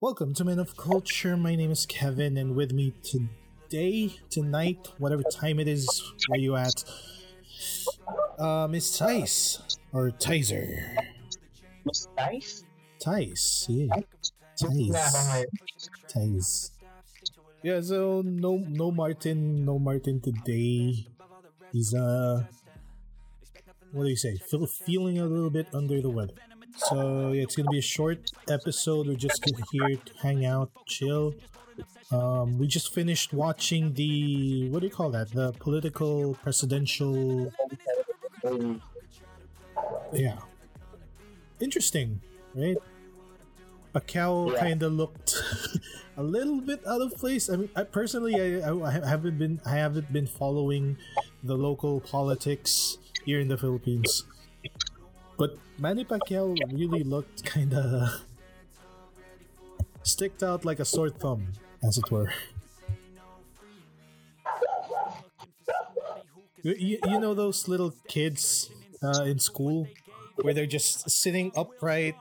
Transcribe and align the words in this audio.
Welcome 0.00 0.32
to 0.34 0.44
Men 0.44 0.60
of 0.60 0.76
Culture. 0.76 1.36
My 1.36 1.56
name 1.56 1.72
is 1.72 1.84
Kevin, 1.84 2.36
and 2.36 2.54
with 2.54 2.72
me 2.72 2.94
today, 3.02 4.14
tonight, 4.30 4.86
whatever 4.98 5.24
time 5.24 5.58
it 5.58 5.66
is, 5.66 5.90
where 6.28 6.38
you 6.38 6.54
at, 6.54 6.84
uh, 8.38 8.68
Miss 8.70 8.96
Tice 8.96 9.58
or 9.92 10.12
Tizer. 10.12 10.94
Miss 11.84 12.06
Tice? 12.16 12.64
Tice, 13.00 13.66
yeah. 13.68 13.96
Tice. 14.56 15.90
Tice. 16.06 16.70
Yeah, 17.64 17.80
so 17.80 18.22
no 18.24 18.62
no 18.68 18.92
Martin, 18.92 19.64
no 19.64 19.80
Martin 19.80 20.20
today. 20.20 21.08
He's 21.72 21.92
uh 21.92 22.44
what 23.90 24.04
do 24.04 24.10
you 24.10 24.16
say? 24.16 24.36
Feel, 24.36 24.64
feeling 24.66 25.18
a 25.18 25.26
little 25.26 25.50
bit 25.50 25.66
under 25.74 26.00
the 26.00 26.10
weather. 26.10 26.34
So 26.78 27.32
yeah, 27.32 27.42
it's 27.42 27.56
gonna 27.56 27.70
be 27.70 27.78
a 27.78 27.82
short 27.82 28.30
episode. 28.48 29.06
We're 29.08 29.16
just 29.16 29.44
here 29.72 29.96
to 29.96 30.12
hang 30.22 30.44
out, 30.46 30.70
chill. 30.86 31.34
Um, 32.10 32.58
we 32.58 32.66
just 32.66 32.94
finished 32.94 33.32
watching 33.32 33.92
the 33.94 34.68
what 34.70 34.80
do 34.80 34.86
you 34.86 34.92
call 34.92 35.10
that? 35.10 35.30
The 35.32 35.52
political 35.52 36.34
presidential. 36.34 37.52
Yeah, 40.12 40.38
interesting, 41.60 42.20
right? 42.54 42.76
Pacquiao 43.94 44.52
Yeah. 44.52 44.60
kind 44.60 44.82
of 44.82 44.92
looked 44.92 45.34
a 46.16 46.22
little 46.22 46.60
bit 46.60 46.86
out 46.86 47.00
of 47.00 47.14
place. 47.16 47.48
I 47.50 47.56
mean, 47.56 47.70
I 47.76 47.82
personally, 47.84 48.36
I, 48.36 48.68
I, 48.70 48.72
I 48.88 48.90
haven't 49.06 49.38
been, 49.38 49.60
I 49.66 49.70
haven't 49.76 50.12
been 50.12 50.26
following 50.26 50.96
the 51.42 51.56
local 51.56 52.00
politics 52.00 52.98
here 53.24 53.40
in 53.40 53.48
the 53.48 53.56
Philippines. 53.56 54.24
But 55.38 55.56
Manny 55.78 56.04
Pacquiao 56.04 56.56
really 56.72 57.04
looked 57.04 57.44
kind 57.44 57.72
of 57.72 58.24
sticked 60.02 60.42
out 60.42 60.64
like 60.64 60.80
a 60.80 60.84
sore 60.84 61.10
thumb, 61.10 61.46
as 61.86 61.96
it 61.96 62.10
were. 62.10 62.32
You, 66.62 66.98
you, 67.06 67.20
know 67.20 67.34
those 67.34 67.68
little 67.68 67.94
kids 68.08 68.68
uh, 69.00 69.22
in 69.22 69.38
school 69.38 69.86
where 70.42 70.52
they're 70.52 70.66
just 70.66 71.08
sitting 71.08 71.52
upright, 71.56 72.16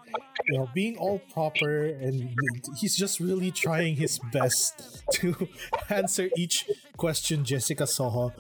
you 0.48 0.60
know, 0.60 0.70
being 0.76 0.96
all 0.98 1.20
proper, 1.34 1.86
and 1.86 2.30
he's 2.78 2.96
just 2.96 3.20
really 3.20 3.50
trying 3.50 3.96
his 3.96 4.20
best 4.32 5.04
to 5.14 5.48
answer 5.90 6.30
each 6.38 6.70
question 6.98 7.44
Jessica 7.44 7.88
Soho 7.88 8.32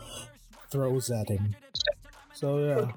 throws 0.69 1.09
at 1.09 1.30
him. 1.30 1.56
So 2.34 2.59
yeah. 2.59 2.91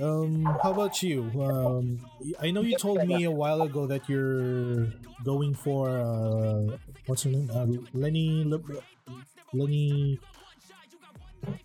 Um, 0.00 0.44
how 0.62 0.72
about 0.72 1.02
you? 1.02 1.30
Um, 1.42 1.98
I 2.40 2.50
know 2.50 2.62
you 2.62 2.76
told 2.76 3.04
me 3.06 3.24
a 3.24 3.30
while 3.30 3.62
ago 3.62 3.86
that 3.86 4.08
you're 4.08 4.86
going 5.24 5.54
for 5.54 5.90
uh, 5.90 6.76
what's 7.06 7.24
her 7.24 7.30
name? 7.30 7.50
Uh, 7.50 7.66
Leni 7.92 8.44
Le- 8.44 8.62
Leni. 9.52 10.18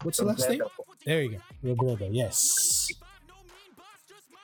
What's 0.02 0.18
the 0.18 0.26
last 0.26 0.50
name? 0.50 0.62
There 1.06 1.22
you 1.22 1.38
go, 1.64 1.76
Robredo. 1.76 2.10
Yes. 2.12 2.90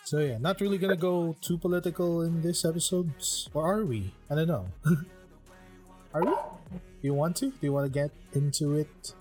So 0.05 0.19
yeah, 0.19 0.37
not 0.37 0.61
really 0.61 0.77
gonna 0.77 0.97
go 0.97 1.35
too 1.41 1.57
political 1.57 2.21
in 2.21 2.41
this 2.41 2.65
episode, 2.65 3.09
or 3.53 3.65
are 3.65 3.85
we? 3.85 4.13
I 4.29 4.35
don't 4.35 4.47
know. 4.47 4.65
are 6.13 6.25
we? 6.25 6.33
Do 6.73 7.03
you 7.07 7.13
want 7.13 7.37
to? 7.37 7.49
Do 7.49 7.61
you 7.61 7.73
want 7.73 7.85
to 7.85 7.93
get 7.93 8.11
into 8.33 8.73
it? 8.77 9.13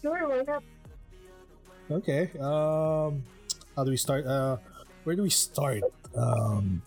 Sure, 0.00 0.28
why 0.28 0.42
not? 0.46 0.62
Okay. 1.90 2.30
Um, 2.40 3.24
how 3.78 3.84
do 3.86 3.94
we 3.94 3.96
start? 3.96 4.26
Uh, 4.26 4.58
where 5.06 5.14
do 5.14 5.22
we 5.22 5.30
start? 5.30 5.86
Um, 6.18 6.82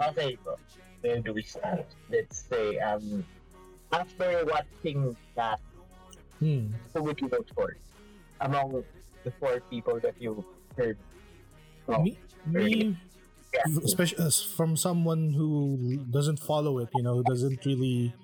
Okay, 0.00 0.36
bro. 0.44 0.56
Where 1.00 1.20
do 1.20 1.32
we 1.32 1.42
start? 1.42 1.84
Let's 2.08 2.44
say, 2.48 2.78
um, 2.78 3.24
after 3.92 4.44
watching 4.48 5.16
that, 5.36 5.60
hmm. 6.40 6.72
who 6.92 7.02
would 7.04 7.20
you 7.20 7.28
vote 7.28 7.48
for? 7.54 7.76
Among 8.40 8.84
the 9.24 9.32
four 9.40 9.60
people 9.68 10.00
that 10.00 10.16
you 10.20 10.44
heard 10.76 10.96
from. 11.84 12.04
Me, 12.04 12.18
me, 12.46 12.96
Yeah. 13.52 13.84
especially 13.84 14.24
as 14.24 14.40
from 14.40 14.76
someone 14.76 15.32
who 15.32 16.00
doesn't 16.10 16.40
follow 16.40 16.78
it, 16.80 16.88
you 16.94 17.02
know, 17.04 17.20
who 17.20 17.24
doesn't 17.24 17.64
really 17.64 18.14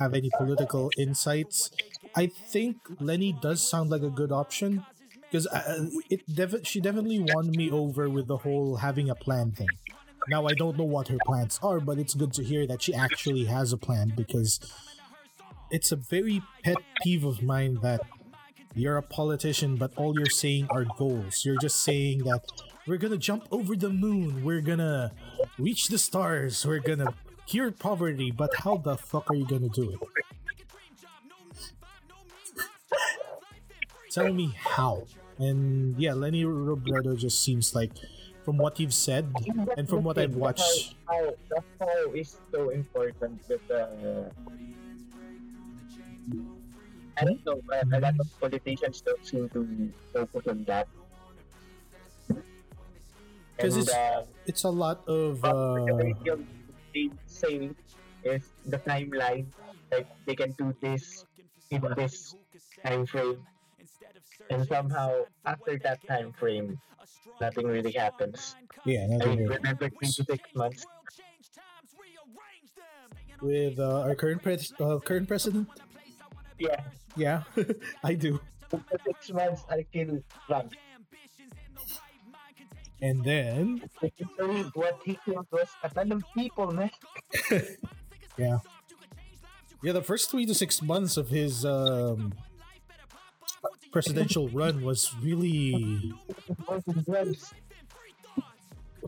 have 0.00 0.14
any 0.14 0.30
political 0.36 0.90
insights. 0.96 1.70
I 2.16 2.26
think 2.26 2.76
Leni 3.00 3.32
does 3.32 3.60
sound 3.60 3.90
like 3.90 4.02
a 4.02 4.10
good 4.10 4.32
option 4.32 4.84
because 5.34 5.48
uh, 5.48 5.64
uh, 5.66 5.86
it 6.10 6.22
def- 6.32 6.64
she 6.64 6.80
definitely 6.80 7.18
won 7.18 7.50
me 7.50 7.68
over 7.68 8.08
with 8.08 8.28
the 8.28 8.36
whole 8.36 8.76
having 8.76 9.10
a 9.10 9.16
plan 9.16 9.50
thing. 9.50 9.66
Now 10.28 10.46
I 10.46 10.54
don't 10.54 10.78
know 10.78 10.84
what 10.84 11.08
her 11.08 11.18
plans 11.26 11.58
are, 11.60 11.80
but 11.80 11.98
it's 11.98 12.14
good 12.14 12.32
to 12.34 12.44
hear 12.44 12.68
that 12.68 12.82
she 12.82 12.94
actually 12.94 13.46
has 13.46 13.72
a 13.72 13.76
plan 13.76 14.12
because 14.16 14.60
it's 15.72 15.90
a 15.90 15.96
very 15.96 16.40
pet 16.62 16.76
peeve 17.02 17.24
of 17.24 17.42
mine 17.42 17.80
that 17.82 18.02
you're 18.76 18.96
a 18.96 19.02
politician, 19.02 19.74
but 19.74 19.90
all 19.96 20.14
you're 20.16 20.30
saying 20.30 20.68
are 20.70 20.84
goals. 20.84 21.44
You're 21.44 21.58
just 21.58 21.82
saying 21.82 22.18
that 22.30 22.42
we're 22.86 22.98
gonna 22.98 23.16
jump 23.16 23.48
over 23.50 23.74
the 23.74 23.90
moon, 23.90 24.44
we're 24.44 24.60
gonna 24.60 25.10
reach 25.58 25.88
the 25.88 25.98
stars, 25.98 26.64
we're 26.64 26.78
gonna 26.78 27.12
cure 27.48 27.72
poverty, 27.72 28.30
but 28.30 28.54
how 28.58 28.76
the 28.76 28.96
fuck 28.96 29.28
are 29.32 29.34
you 29.34 29.48
gonna 29.48 29.68
do 29.68 29.98
it? 29.98 29.98
Tell 34.12 34.32
me 34.32 34.54
how. 34.56 35.02
And 35.38 35.98
yeah, 35.98 36.12
Leni 36.14 36.44
Robredo 36.44 37.16
just 37.18 37.42
seems 37.42 37.74
like, 37.74 37.92
from 38.44 38.56
what 38.58 38.78
you've 38.78 38.94
said 38.94 39.26
and 39.76 39.88
from 39.88 40.04
what 40.04 40.18
I've 40.18 40.34
watched, 40.36 40.94
How, 41.08 41.32
the 41.48 41.62
how 41.80 42.12
is 42.12 42.36
so 42.52 42.68
important 42.70 43.40
with 43.48 43.66
the. 43.68 44.30
I 47.16 47.24
don't 47.24 47.46
know, 47.46 47.60
uh, 47.72 47.82
a 47.94 48.00
lot 48.00 48.14
of 48.18 48.26
politicians 48.40 49.00
don't 49.00 49.24
seem 49.24 49.48
to 49.50 49.92
focus 50.12 50.46
on 50.48 50.64
that. 50.64 50.88
Because 53.56 53.76
it's- 53.78 53.94
uh, 53.94 54.26
it's 54.46 54.64
a 54.64 54.70
lot 54.70 55.06
of 55.06 55.44
uh, 55.44 55.84
the 55.86 55.94
way 55.94 56.14
you- 56.24 56.46
they 56.92 57.10
say 57.26 57.70
is 58.24 58.50
the 58.66 58.78
timeline. 58.82 59.46
Like 59.92 60.08
they 60.26 60.34
can 60.34 60.52
do 60.58 60.74
this 60.80 61.24
in 61.70 61.82
this 61.96 62.34
time 62.82 63.06
frame, 63.06 63.38
and 64.50 64.66
somehow 64.68 65.22
after 65.44 65.78
that 65.78 66.00
time 66.06 66.32
frame, 66.32 66.78
nothing 67.40 67.66
really 67.66 67.92
happens. 67.92 68.56
yeah, 68.84 69.04
I 69.04 69.08
mean, 69.26 69.38
really- 69.44 69.46
remember 69.58 69.88
three 69.90 70.08
to 70.08 70.24
six 70.24 70.42
months? 70.54 70.86
with 73.42 73.78
uh, 73.78 74.00
our 74.08 74.14
current 74.14 74.42
pres- 74.42 74.72
uh, 74.80 74.98
current 75.00 75.28
president. 75.28 75.68
Yeah, 76.58 76.80
Yeah, 77.16 77.42
I 78.04 78.14
do. 78.14 78.40
for 78.70 78.80
six 79.04 79.30
months 79.32 79.64
I 79.68 79.84
kill 79.92 80.22
Trump. 80.46 80.72
And 83.02 83.22
then 83.24 83.82
what 84.72 85.00
he 85.04 85.18
killed 85.26 85.46
was 85.50 85.68
a 85.82 85.90
ton 85.90 86.12
of 86.12 86.24
people, 86.34 86.70
man. 86.72 86.90
Yeah. 88.38 88.58
Yeah, 89.82 89.92
the 89.92 90.02
first 90.02 90.30
three 90.30 90.46
to 90.46 90.54
six 90.54 90.80
months 90.80 91.16
of 91.16 91.28
his 91.28 91.64
um, 91.64 92.32
presidential 93.94 94.48
run 94.48 94.82
was 94.82 95.14
really, 95.22 96.12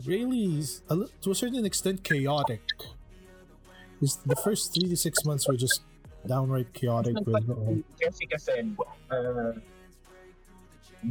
really, 0.05 0.63
a 0.89 0.95
to 1.21 1.31
a 1.31 1.35
certain 1.35 1.65
extent, 1.65 2.03
chaotic. 2.03 2.61
'Cause 3.99 4.15
The 4.31 4.35
first 4.45 4.73
three 4.73 4.87
to 4.93 4.95
six 5.07 5.25
months 5.25 5.43
were 5.47 5.57
just 5.57 5.81
downright 6.25 6.71
chaotic. 6.73 7.15
With, 7.25 7.49
uh, 7.49 7.83
Jessica 7.99 8.37
said, 8.39 8.65
uh, 9.11 9.53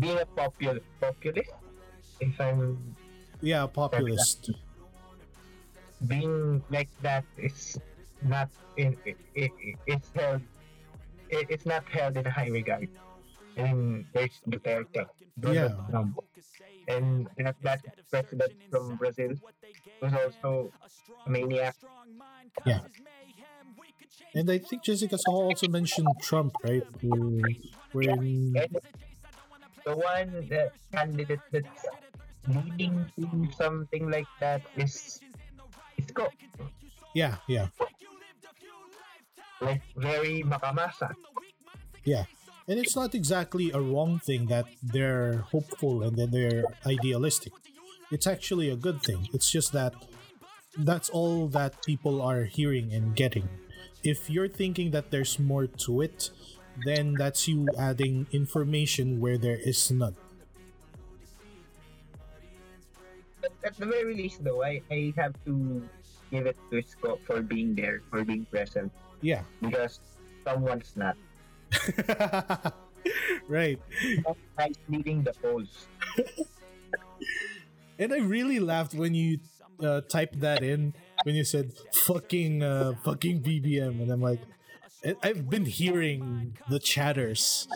being 0.01 0.19
a 0.19 0.29
popul 0.39 0.81
populist, 1.01 1.53
if 2.21 2.41
I'm 2.41 2.63
yeah, 3.43 3.67
populist. 3.67 4.51
being 6.07 6.63
like 6.71 6.89
that 7.03 7.25
is 7.37 7.79
not 8.23 8.49
in 8.77 8.97
it, 9.05 9.19
it, 9.35 9.53
it's 9.87 10.09
held 10.15 10.43
it, 11.29 11.47
it's 11.55 11.67
not 11.67 11.85
held 11.97 12.17
in 12.17 12.25
a 12.27 12.31
high 12.31 12.49
regard. 12.61 12.89
And 13.57 14.05
there's 14.13 14.37
Duterte, 14.49 15.07
Donald 15.41 15.57
Yeah. 15.57 15.89
Trump, 15.91 16.19
and 16.89 17.29
that, 17.39 17.57
that 17.63 17.81
president 18.11 18.53
from 18.71 18.97
Brazil 18.97 19.33
was 20.03 20.13
also 20.13 20.73
a 21.27 21.31
maniac. 21.31 21.75
Yeah. 22.65 22.81
And 24.35 24.51
I 24.51 24.59
think 24.59 24.83
Jessica 24.85 25.17
Soho 25.19 25.49
also 25.49 25.69
mentioned 25.69 26.09
Trump, 26.21 26.53
right? 26.63 26.85
Who, 27.01 27.41
when, 27.93 28.53
And 28.61 28.77
the 29.85 29.97
one 29.97 30.31
the 30.49 30.71
candidate 30.93 31.41
that's 31.51 31.87
leading 32.47 33.07
to 33.19 33.49
something 33.57 34.11
like 34.11 34.29
that 34.41 34.63
is 34.77 35.21
Isko. 35.99 36.29
yeah, 37.15 37.37
yeah, 37.49 37.69
Like 39.61 39.83
very 39.97 40.43
makamasa. 40.45 41.15
yeah. 42.05 42.25
And 42.69 42.79
it's 42.81 42.97
not 42.97 43.15
exactly 43.15 43.71
a 43.71 43.81
wrong 43.81 44.19
thing 44.19 44.47
that 44.47 44.67
they're 44.83 45.39
hopeful 45.53 46.03
and 46.03 46.17
that 46.17 46.33
they're 46.33 46.65
idealistic. 46.85 47.53
It's 48.11 48.27
actually 48.27 48.71
a 48.71 48.77
good 48.77 49.03
thing. 49.03 49.29
It's 49.33 49.51
just 49.51 49.73
that 49.73 49.95
that's 50.77 51.09
all 51.09 51.47
that 51.49 51.85
people 51.85 52.21
are 52.21 52.45
hearing 52.45 52.93
and 52.93 53.15
getting. 53.15 53.49
If 54.03 54.29
you're 54.31 54.49
thinking 54.49 54.91
that 54.93 55.11
there's 55.11 55.39
more 55.39 55.67
to 55.87 56.01
it, 56.03 56.31
then 56.85 57.15
that's 57.15 57.49
you 57.49 57.67
adding 57.79 58.27
information 58.33 59.21
where 59.21 59.39
there 59.39 59.59
is 59.59 59.91
none. 59.91 60.17
At, 63.45 63.53
at 63.65 63.77
the 63.77 63.87
very 63.87 64.15
least, 64.15 64.43
though, 64.45 64.63
I, 64.63 64.83
I 64.91 65.13
have 65.17 65.35
to 65.47 65.83
give 66.31 66.47
it 66.47 66.57
to 66.71 66.83
Scott 66.83 67.19
for 67.27 67.41
being 67.43 67.75
there, 67.75 68.03
for 68.11 68.25
being 68.25 68.45
present, 68.47 68.93
Yeah. 69.23 69.43
because 69.63 70.01
someone's 70.45 70.93
not. 70.97 71.17
right. 73.49 73.79
Someone's 74.25 74.79
leading 74.89 75.23
the 75.23 75.33
polls. 75.35 75.87
And 77.99 78.13
I 78.13 78.19
really 78.19 78.61
laughed 78.61 78.95
when 78.95 79.15
you 79.15 79.39
uh, 79.83 80.01
typed 80.03 80.41
that 80.41 80.63
in 80.63 80.95
when 81.25 81.35
you 81.35 81.45
said 81.45 81.73
fucking 81.93 82.63
uh, 82.63 82.95
fucking 83.05 83.43
BBM, 83.43 84.03
and 84.03 84.11
I'm 84.11 84.21
like, 84.21 84.41
I've 85.23 85.49
been 85.49 85.65
hearing 85.65 86.57
the 86.69 86.79
chatters 86.79 87.69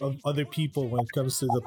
of 0.00 0.18
other 0.24 0.44
people 0.44 0.88
when 0.88 1.02
it 1.02 1.12
comes 1.12 1.38
to 1.40 1.46
the 1.46 1.62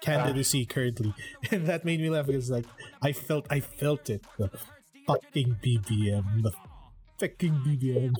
candidacy 0.00 0.66
currently, 0.66 1.14
and 1.50 1.66
that 1.66 1.84
made 1.84 2.00
me 2.00 2.10
laugh 2.10 2.26
because 2.26 2.50
like 2.50 2.66
I 3.02 3.12
felt 3.12 3.46
I 3.50 3.60
felt 3.60 4.10
it, 4.10 4.24
the 4.38 4.50
fucking 5.06 5.58
BBM, 5.62 6.42
the 6.42 6.52
fucking 7.18 7.54
BBM. 7.66 8.14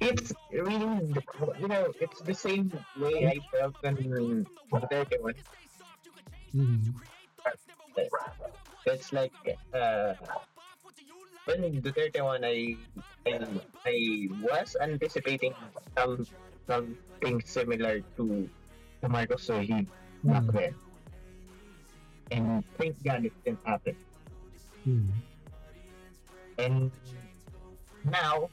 It's 0.00 0.32
really, 0.50 1.14
you 1.58 1.68
know, 1.68 1.92
it's 2.00 2.20
the 2.22 2.34
same 2.34 2.70
way 2.96 3.26
I 3.26 3.40
felt 3.50 3.74
when 3.80 4.46
Duterte 4.72 5.18
was. 5.20 5.34
Mhm. 6.54 6.94
It's 8.86 9.12
like, 9.12 9.32
uh, 9.74 10.14
when 11.44 11.82
Duterte 11.82 12.22
won, 12.22 12.44
I, 12.44 12.78
I, 13.26 13.38
I 13.86 14.28
was 14.40 14.76
anticipating 14.80 15.54
some 15.96 16.26
something 16.66 17.40
similar 17.44 18.00
to 18.16 18.48
the 19.02 19.08
Marcos 19.08 19.46
Sohib 19.46 19.86
back 20.24 20.42
Mhm. 20.42 20.52
then. 20.52 20.74
And 22.30 22.64
thank 22.78 23.02
God 23.02 23.24
it 23.24 23.34
didn't 23.44 23.60
happen. 23.64 23.96
Mhm. 24.86 25.12
And 26.58 26.92
now 28.04 28.50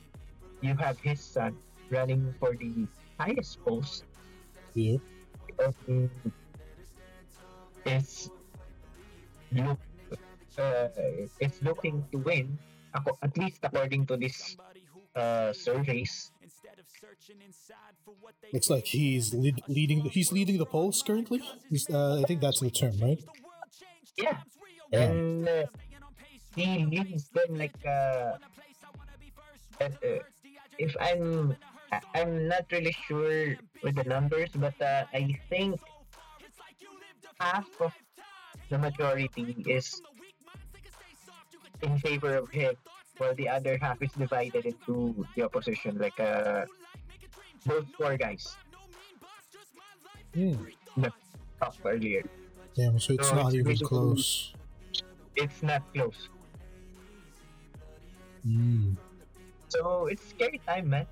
you 0.62 0.76
have 0.76 1.00
his 1.00 1.20
son 1.22 1.56
running 1.90 2.34
for 2.40 2.56
the 2.56 2.88
highest 3.20 3.60
post 3.64 4.04
Yeah. 4.74 4.98
um, 5.88 6.10
is 7.86 8.30
look 9.52 9.80
uh, 10.58 10.88
is 11.40 11.56
looking 11.62 12.04
to 12.12 12.18
win 12.20 12.58
ako, 12.96 13.18
at 13.22 13.38
least 13.38 13.60
according 13.64 14.06
to 14.08 14.18
this 14.18 14.56
uh, 15.16 15.54
surveys 15.54 16.32
Looks 18.54 18.70
like 18.70 18.86
he's 18.86 19.34
lead, 19.34 19.62
leading. 19.68 20.02
He's 20.06 20.32
leading 20.32 20.58
the 20.58 20.66
polls 20.66 21.02
currently. 21.02 21.42
He's, 21.70 21.90
uh, 21.90 22.20
I 22.22 22.24
think 22.24 22.42
that's 22.42 22.60
the 22.62 22.70
term, 22.72 22.94
right? 23.02 23.20
yeah 24.18 24.38
Yeah. 24.92 25.12
and 25.12 25.48
uh, 25.50 25.66
he 26.56 26.86
leads 26.86 27.28
them 27.30 27.58
like 27.58 27.76
uh, 27.86 28.38
uh, 29.82 29.84
uh, 29.84 30.20
if 30.78 30.96
I'm 31.00 31.56
I'm 32.14 32.48
not 32.48 32.66
really 32.72 32.92
sure 32.92 33.56
with 33.84 33.96
the 33.96 34.04
numbers 34.04 34.50
but 34.56 34.76
uh, 34.82 35.06
I 35.14 35.38
think 35.50 35.80
half 37.40 37.68
of 37.80 37.94
the 38.70 38.78
majority 38.78 39.64
is 39.68 40.02
in 41.82 41.98
favor 42.00 42.36
of 42.36 42.50
him 42.50 42.76
while 43.18 43.36
the 43.36 43.48
other 43.48 43.78
half 43.82 44.02
is 44.02 44.12
divided 44.14 44.66
into 44.66 45.26
the 45.36 45.44
opposition 45.44 45.98
like 45.98 46.20
uh 46.20 46.66
those 47.66 47.86
four 47.98 48.18
guys 48.18 48.58
Hmm. 50.34 50.66
talked 51.62 51.80
earlier 51.86 52.24
Damn, 52.76 53.00
so 53.00 53.14
it's 53.14 53.30
So 53.30 53.36
not 53.36 53.54
it's 53.54 53.56
even 53.56 53.78
close. 53.80 54.54
it's 55.36 55.62
not 55.64 55.84
close 55.94 56.30
Mm. 58.46 58.98
So 59.70 60.08
it's 60.08 60.28
scary 60.30 60.62
time 60.68 60.90
man 60.90 61.06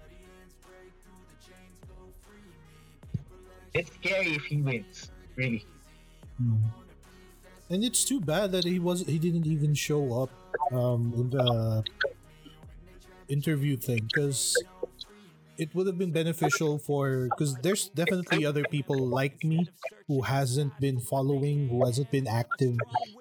it's 3.74 3.92
scary 3.94 4.36
if 4.36 4.46
he 4.46 4.58
wins 4.62 5.12
really 5.36 5.66
Mm. 6.42 6.62
And 7.70 7.84
it's 7.84 8.04
too 8.06 8.20
bad 8.20 8.52
that 8.52 8.66
he 8.66 8.80
was 8.80 9.06
he 9.06 9.20
didn't 9.20 9.48
even 9.48 9.74
show 9.74 10.24
up 10.24 10.32
um, 10.72 11.14
in 11.16 11.30
the 11.30 11.84
interview 13.28 13.78
thing 13.78 14.10
because 14.14 14.54
it 15.58 15.74
would 15.74 15.88
have 15.88 15.98
been 15.98 16.12
beneficial 16.12 16.78
for 16.78 17.30
because 17.30 17.56
there's 17.62 17.88
definitely 17.90 18.46
other 18.46 18.64
people 18.70 18.98
like 18.98 19.44
me 19.44 19.68
who 20.08 20.22
hasn't 20.22 20.78
been 20.80 21.00
following 21.00 21.70
who 21.70 21.86
hasn't 21.86 22.10
been 22.12 22.28
active 22.28 22.76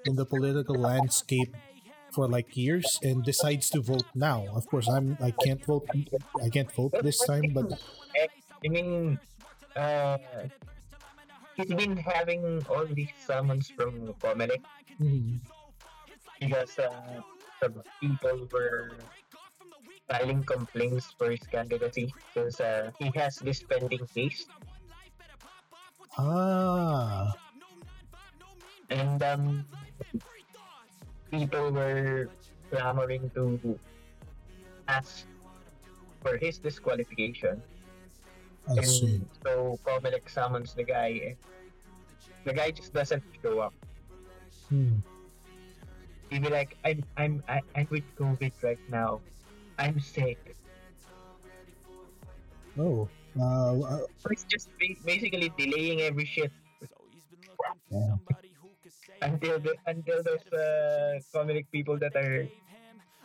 in 0.06 0.16
the 0.16 0.24
political 0.26 0.74
landscape 0.74 1.54
for 2.14 2.28
like 2.28 2.56
years 2.56 2.98
and 3.02 3.24
decides 3.24 3.70
to 3.70 3.80
vote 3.80 4.06
now. 4.14 4.46
Of 4.54 4.66
course 4.66 4.88
i'm 4.88 5.16
i 5.20 5.30
can't 5.44 5.64
vote 5.64 5.88
i 6.42 6.48
can't 6.48 6.70
vote 6.72 6.92
this 7.02 7.24
time 7.24 7.52
but 7.54 7.72
I 8.64 8.68
mean, 8.68 9.18
uh, 9.74 10.18
he's 11.56 11.74
been 11.74 11.96
having 11.96 12.62
all 12.70 12.86
these 12.86 13.10
summons 13.18 13.70
from 13.70 14.14
Comelec. 14.22 14.62
Mm, 15.00 15.40
because 16.38 16.78
uh, 16.78 17.20
some 17.60 17.82
people 18.00 18.46
were 18.52 18.92
filing 20.08 20.44
complaints 20.44 21.14
for 21.18 21.30
his 21.30 21.42
candidacy 21.50 22.14
because 22.34 22.60
uh, 22.60 22.90
he 22.98 23.10
has 23.14 23.36
this 23.38 23.62
pending 23.62 24.06
case. 24.14 24.46
Ah. 26.18 27.34
And 28.90 29.22
um, 29.22 29.64
people 31.32 31.72
were 31.72 32.30
clamoring 32.70 33.30
to 33.34 33.80
ask 34.88 35.26
for 36.22 36.36
his 36.38 36.58
disqualification 36.58 37.62
i 38.78 38.82
see 38.82 39.20
so 39.44 39.78
Comelec 39.84 40.28
summons 40.30 40.74
the 40.74 40.84
guy 40.84 41.10
and 41.32 41.36
the 42.44 42.52
guy 42.54 42.70
just 42.70 42.92
doesn't 42.92 43.24
show 43.42 43.60
up 43.60 43.74
Hmm. 44.70 45.04
he'd 46.30 46.42
be 46.42 46.48
like, 46.48 46.78
I'm 46.84 47.04
I'm 47.18 47.42
I, 47.48 47.60
I'm 47.76 47.86
with 47.90 48.04
COVID 48.16 48.52
right 48.62 48.80
now. 48.88 49.20
I'm 49.78 50.00
sick. 50.00 50.56
oh 52.78 53.10
uh, 53.38 53.78
uh, 53.80 54.00
it's 54.30 54.44
just 54.44 54.70
basically 55.04 55.52
delaying 55.58 56.00
every 56.00 56.24
shit 56.24 56.52
yeah. 57.90 58.16
Until 59.22 59.58
the 59.58 59.74
until 59.86 60.22
those 60.22 60.46
uh, 60.52 61.18
comic 61.32 61.70
people 61.70 61.98
that 61.98 62.14
are 62.16 62.46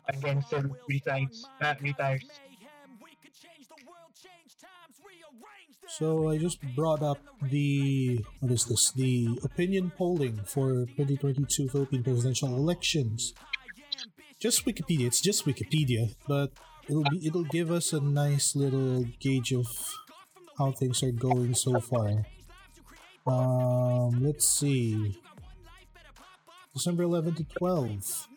against 0.07 0.53
him 0.53 0.73
resigns, 0.87 1.45
uh, 1.61 1.75
retires. 1.81 2.23
So 5.87 6.29
I 6.29 6.37
just 6.37 6.61
brought 6.75 7.01
up 7.01 7.17
the 7.41 8.23
what 8.39 8.51
is 8.51 8.65
this? 8.65 8.91
The 8.91 9.39
opinion 9.43 9.91
polling 9.97 10.41
for 10.45 10.85
2022 10.99 11.69
Philippine 11.69 12.03
presidential 12.03 12.49
elections. 12.55 13.33
Just 14.39 14.65
Wikipedia. 14.65 15.07
It's 15.07 15.21
just 15.21 15.45
Wikipedia, 15.45 16.13
but 16.27 16.51
it'll 16.87 17.07
be 17.09 17.25
it'll 17.25 17.49
give 17.49 17.71
us 17.71 17.93
a 17.93 17.99
nice 17.99 18.55
little 18.55 19.05
gauge 19.19 19.51
of 19.53 19.67
how 20.57 20.71
things 20.71 21.01
are 21.03 21.11
going 21.11 21.55
so 21.55 21.79
far. 21.79 22.25
Um, 23.25 24.23
let's 24.23 24.47
see. 24.47 25.19
December 26.77 27.03
11 27.03 27.34
to 27.34 27.43
12. 27.57 28.27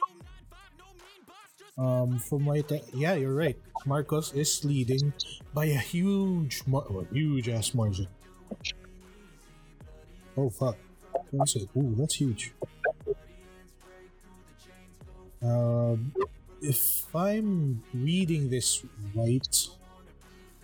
Um, 1.77 2.19
from 2.19 2.49
ta- 2.65 2.89
yeah, 2.95 3.13
you're 3.13 3.35
right. 3.35 3.57
Marcos 3.85 4.33
is 4.33 4.65
leading 4.65 5.13
by 5.53 5.67
a 5.67 5.77
huge, 5.77 6.63
mar- 6.67 6.87
oh, 6.89 7.07
huge 7.13 7.51
ass 7.51 7.75
margin. 7.75 8.09
Oh 10.37 10.49
fuck! 10.49 10.77
What's 11.31 11.57
it? 11.57 11.69
Ooh, 11.77 11.95
that's 11.99 12.15
huge. 12.15 12.53
Um, 15.43 16.13
if 16.63 17.05
I'm 17.15 17.83
reading 17.93 18.49
this 18.49 18.85
right, 19.15 19.69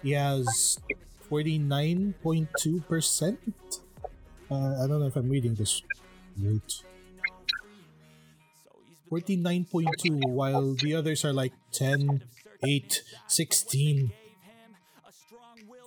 he 0.02 0.12
has 0.12 0.80
forty 1.28 1.58
nine 1.58 2.14
point 2.22 2.48
two 2.58 2.80
percent. 2.88 3.40
Uh, 4.50 4.80
I 4.80 4.86
don't 4.88 5.00
know 5.00 5.08
if 5.12 5.16
I'm 5.16 5.28
reading 5.28 5.54
this 5.54 5.82
right. 6.40 6.95
49.2 9.10 10.26
while 10.28 10.74
the 10.74 10.94
others 10.94 11.24
are 11.24 11.32
like 11.32 11.52
10 11.72 12.22
8 12.64 13.02
16 13.28 14.12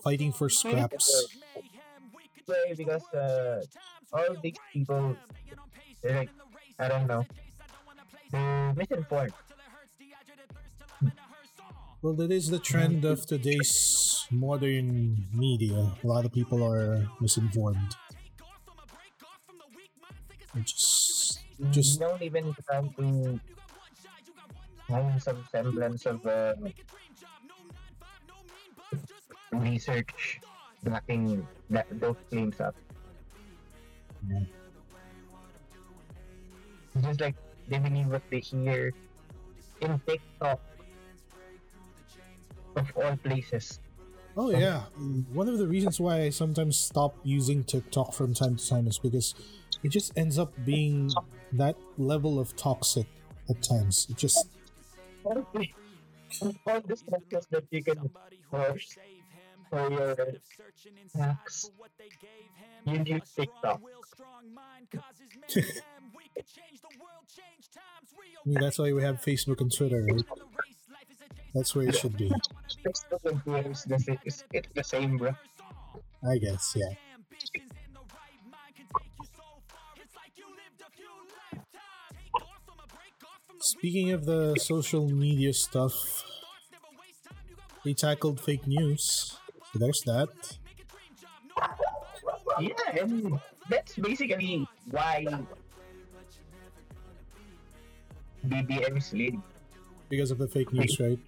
fighting 0.04 0.32
for 0.32 0.50
scraps 0.50 1.28
Why? 2.46 2.74
Because 2.76 3.04
uh, 3.14 3.64
all 4.12 4.36
these 4.42 4.58
people, 4.74 5.16
they're 6.02 6.16
like, 6.18 6.30
I 6.80 6.88
don't 6.88 7.08
know. 7.08 7.26
They're 8.32 8.74
misinformed. 8.76 9.34
Well, 12.02 12.14
that 12.16 12.32
is 12.32 12.50
the 12.50 12.60
trend 12.60 13.04
of 13.06 13.26
today's 13.26 14.26
modern 14.32 15.28
media. 15.34 15.94
A 16.04 16.08
lot 16.08 16.26
of 16.26 16.32
people 16.34 16.64
are 16.64 17.08
misinformed. 17.20 17.96
Just, 20.64 21.39
just 21.70 22.00
don't 22.00 22.22
even 22.22 22.54
try 22.68 22.82
to 22.98 23.40
have 24.90 25.22
some 25.22 25.44
semblance 25.46 26.06
of 26.06 26.26
uh, 26.26 26.54
research 29.52 30.42
backing 30.84 31.48
that 31.70 31.86
those 31.92 32.16
claims 32.32 32.60
up. 32.60 32.76
It's 36.94 37.04
just 37.06 37.20
like 37.22 37.36
they 37.68 37.80
believe 37.80 38.08
what 38.08 38.24
they 38.30 38.40
hear 38.42 38.94
in 39.82 40.00
TikTok 40.08 40.62
of 42.76 42.92
all 42.96 43.16
places. 43.18 43.80
Oh 44.40 44.56
um, 44.56 44.62
yeah, 44.62 44.84
one 45.34 45.50
of 45.50 45.58
the 45.58 45.68
reasons 45.68 46.00
why 46.00 46.22
I 46.22 46.30
sometimes 46.30 46.78
stop 46.78 47.14
using 47.24 47.66
TikTok 47.66 48.14
from 48.14 48.34
time 48.34 48.56
to 48.56 48.70
time 48.70 48.88
is 48.88 48.98
because 48.98 49.36
it 49.84 49.90
just 49.90 50.18
ends 50.18 50.40
up 50.40 50.54
being 50.64 51.12
that 51.52 51.76
level 51.98 52.40
of 52.40 52.56
toxic 52.56 53.06
at 53.50 53.62
times. 53.62 54.08
It 54.10 54.16
just 54.16 54.48
All 55.26 55.46
the 55.52 55.68
structures 56.96 57.48
that 57.52 57.66
you 57.70 57.84
can 57.84 58.10
force 58.50 58.98
for 59.70 59.92
your 59.92 60.16
hacks, 61.18 61.70
you 62.86 63.04
use 63.06 63.34
TikTok. 63.36 63.82
I 65.54 65.62
mean, 68.46 68.62
that's 68.62 68.80
why 68.80 68.94
we 68.94 69.04
have 69.04 69.18
Facebook 69.18 69.60
and 69.60 69.70
Twitter, 69.70 70.08
right? 70.10 70.24
That's 71.54 71.76
where 71.76 71.90
it 71.90 71.98
should 71.98 72.16
be. 72.16 72.32
The 72.84 74.00
same. 74.00 74.20
It's, 74.26 74.44
it's 74.54 74.70
the 74.74 74.84
same, 74.84 75.18
bro. 75.18 75.32
I 76.24 76.38
guess, 76.38 76.74
yeah. 76.76 76.94
Speaking 83.60 84.12
of 84.12 84.26
the 84.26 84.56
social 84.58 85.08
media 85.10 85.54
stuff, 85.54 86.24
they 87.84 87.94
tackled 87.94 88.40
fake 88.40 88.66
news. 88.68 89.38
So 89.72 89.80
there's 89.80 90.02
that. 90.04 90.30
Yeah, 92.60 92.74
and 93.00 93.40
that's 93.70 93.96
basically 93.96 94.68
why 94.92 95.26
BBM 98.48 98.98
is 98.98 99.14
leading. 99.14 99.44
Because 100.10 100.32
of 100.32 100.38
the 100.38 100.48
fake 100.48 100.74
news, 100.74 101.00
right? 101.00 101.20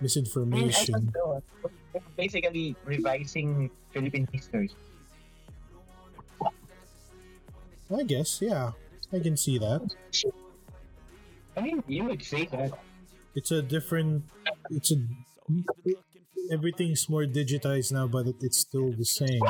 Misinformation. 0.00 1.12
basically 2.16 2.76
revising 2.84 3.70
Philippine 3.92 4.28
history. 4.32 4.70
I 7.88 8.02
guess, 8.02 8.42
yeah. 8.42 8.72
I 9.12 9.20
can 9.20 9.36
see 9.36 9.58
that. 9.58 9.80
I 11.56 11.60
mean, 11.60 11.82
you 11.86 12.04
would 12.04 12.22
say 12.22 12.46
that. 12.52 12.72
It's 13.34 13.50
a 13.50 13.62
different. 13.62 14.24
It's 14.70 14.92
a. 14.92 14.96
Everything's 16.50 17.08
more 17.08 17.24
digitized 17.24 17.92
now, 17.92 18.06
but 18.06 18.26
it, 18.26 18.36
it's 18.40 18.58
still 18.58 18.92
the 18.92 19.04
same. 19.04 19.40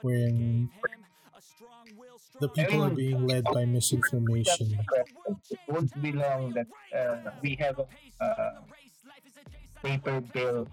When 0.00 0.70
the 2.40 2.48
people 2.48 2.82
are 2.82 2.90
being 2.90 3.26
led 3.26 3.44
by 3.44 3.64
misinformation. 3.64 4.78
It 5.50 5.58
won't 5.68 5.90
be 6.02 6.12
long 6.12 6.52
that 6.54 6.66
uh, 6.94 7.30
we 7.42 7.56
have 7.60 7.78
a 7.78 7.86
uh, 8.24 8.60
paper 9.84 10.24
bill 10.32 10.66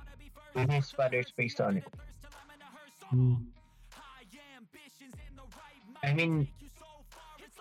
with 0.56 0.72
his 0.72 0.90
father's 0.92 1.30
face 1.36 1.60
on 1.60 1.84
it. 1.84 1.90
Hmm. 3.12 3.52
I 6.02 6.14
mean, 6.16 6.48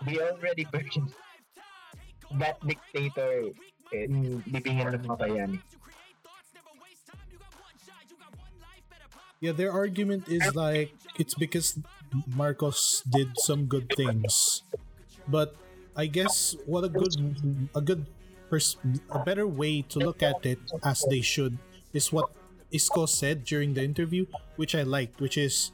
we 0.07 0.17
already 0.19 0.65
purchased 0.65 1.13
that 2.39 2.55
dictator 2.65 3.51
in 3.91 4.41
Libingan 4.47 4.95
ng 4.95 5.03
mga 5.03 5.17
Bayani. 5.19 5.59
Yeah, 9.43 9.51
their 9.51 9.73
argument 9.73 10.29
is 10.29 10.45
like 10.55 10.93
it's 11.17 11.33
because 11.33 11.77
Marcos 12.29 13.01
did 13.03 13.35
some 13.41 13.65
good 13.65 13.89
things, 13.97 14.61
but 15.27 15.57
I 15.97 16.05
guess 16.05 16.55
what 16.69 16.85
a 16.85 16.91
good 16.93 17.13
a 17.73 17.81
good 17.81 18.05
pers- 18.51 18.75
a 19.09 19.23
better 19.23 19.47
way 19.47 19.81
to 19.87 19.97
look 19.99 20.19
at 20.21 20.45
it 20.45 20.59
as 20.83 21.07
they 21.07 21.23
should 21.23 21.57
is 21.95 22.11
what 22.11 22.29
Isko 22.71 23.07
said 23.07 23.47
during 23.47 23.73
the 23.73 23.83
interview, 23.83 24.27
which 24.59 24.75
I 24.75 24.83
liked, 24.83 25.23
which 25.23 25.37
is 25.39 25.71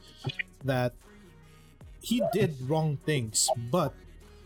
that 0.64 0.94
he 2.00 2.22
did 2.32 2.54
wrong 2.62 2.98
things, 3.04 3.50
but 3.70 3.92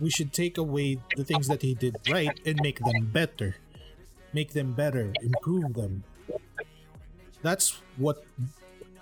we 0.01 0.09
should 0.09 0.33
take 0.33 0.57
away 0.57 0.99
the 1.17 1.25
things 1.25 1.47
that 1.49 1.61
he 1.61 1.75
did 1.77 1.97
right 2.09 2.33
and 2.45 2.59
make 2.63 2.81
them 2.81 3.13
better, 3.13 3.57
make 4.33 4.53
them 4.57 4.73
better, 4.73 5.13
improve 5.21 5.75
them. 5.75 6.05
That's 7.43 7.81
what 7.97 8.25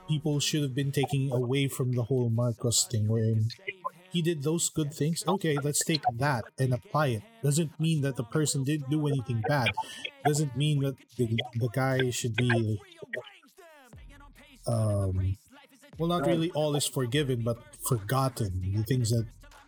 people 0.09 0.41
should 0.41 0.63
have 0.63 0.75
been 0.75 0.91
taking 0.91 1.31
away 1.31 1.69
from 1.69 1.93
the 1.93 2.03
whole 2.03 2.31
Marcos 2.31 2.85
thing, 2.85 3.07
wherein 3.07 3.49
he 4.13 4.23
did 4.23 4.43
those 4.43 4.69
good 4.69 4.93
things. 4.93 5.25
Okay, 5.27 5.57
let's 5.63 5.85
take 5.85 6.03
that 6.19 6.45
and 6.59 6.75
apply 6.75 7.07
it. 7.09 7.23
Doesn't 7.43 7.79
mean 7.81 8.03
that 8.03 8.17
the 8.17 8.25
person 8.25 8.65
didn't 8.65 8.91
do 8.91 9.07
anything 9.07 9.43
bad. 9.49 9.71
Doesn't 10.25 10.57
mean 10.57 10.81
that 10.81 10.97
the, 11.17 11.27
the 11.55 11.69
guy 11.69 12.11
should 12.11 12.37
be, 12.37 12.81
um, 14.67 15.37
well, 15.99 16.09
not 16.09 16.27
really 16.27 16.51
all 16.53 16.75
is 16.77 16.87
forgiven, 16.87 17.43
but 17.43 17.59
forgotten. 17.87 18.73
The 18.77 18.83
things 18.85 19.11
that 19.11 19.27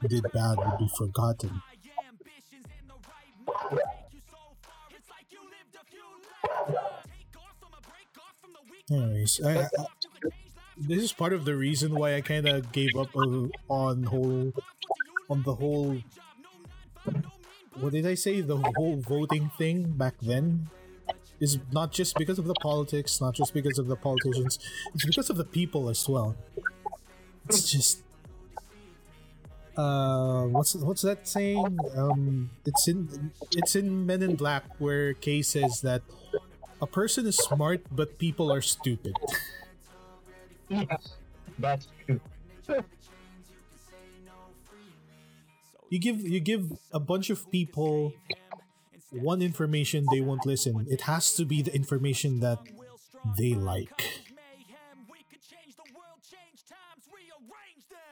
did 0.08 0.24
bad 0.32 0.56
would 0.58 0.78
be 0.78 0.88
forgotten. 0.96 1.62
Anyways, 8.90 9.40
I, 9.44 9.62
I, 9.62 9.68
this 10.86 11.02
is 11.02 11.12
part 11.12 11.32
of 11.32 11.44
the 11.44 11.54
reason 11.54 11.94
why 11.94 12.14
I 12.14 12.20
kind 12.20 12.48
of 12.48 12.72
gave 12.72 12.96
up 12.96 13.14
on, 13.16 14.02
whole 14.04 14.52
on 15.30 15.42
the 15.42 15.54
whole. 15.54 15.98
What 17.80 17.92
did 17.92 18.06
I 18.06 18.14
say? 18.14 18.40
The 18.40 18.58
whole 18.76 18.96
voting 18.96 19.50
thing 19.56 19.92
back 19.92 20.14
then 20.20 20.68
is 21.40 21.58
not 21.72 21.92
just 21.92 22.16
because 22.16 22.38
of 22.38 22.46
the 22.46 22.54
politics, 22.62 23.20
not 23.20 23.34
just 23.34 23.54
because 23.54 23.78
of 23.78 23.86
the 23.86 23.96
politicians. 23.96 24.58
It's 24.94 25.06
because 25.06 25.30
of 25.30 25.36
the 25.36 25.44
people 25.44 25.88
as 25.88 26.08
well. 26.08 26.36
It's 27.48 27.70
just. 27.70 28.02
Uh, 29.76 30.44
what's 30.52 30.74
what's 30.74 31.00
that 31.02 31.26
saying? 31.26 31.78
Um, 31.96 32.50
it's 32.66 32.86
in 32.88 33.32
it's 33.56 33.74
in 33.74 34.04
Men 34.04 34.22
in 34.22 34.36
Black 34.36 34.64
where 34.78 35.14
Kay 35.14 35.40
says 35.40 35.80
that 35.80 36.02
a 36.82 36.86
person 36.86 37.26
is 37.26 37.36
smart 37.36 37.80
but 37.90 38.18
people 38.18 38.52
are 38.52 38.60
stupid. 38.60 39.16
Yeah, 40.72 40.96
that's 41.58 41.88
true. 42.06 42.20
you 45.90 45.98
give 45.98 46.20
you 46.20 46.40
give 46.40 46.72
a 46.92 47.00
bunch 47.00 47.30
of 47.30 47.50
people 47.50 48.12
one 49.10 49.42
information 49.42 50.06
they 50.10 50.20
won't 50.20 50.46
listen 50.46 50.86
it 50.88 51.02
has 51.02 51.34
to 51.34 51.44
be 51.44 51.60
the 51.62 51.74
information 51.74 52.40
that 52.40 52.58
they 53.38 53.54
like 53.54 54.22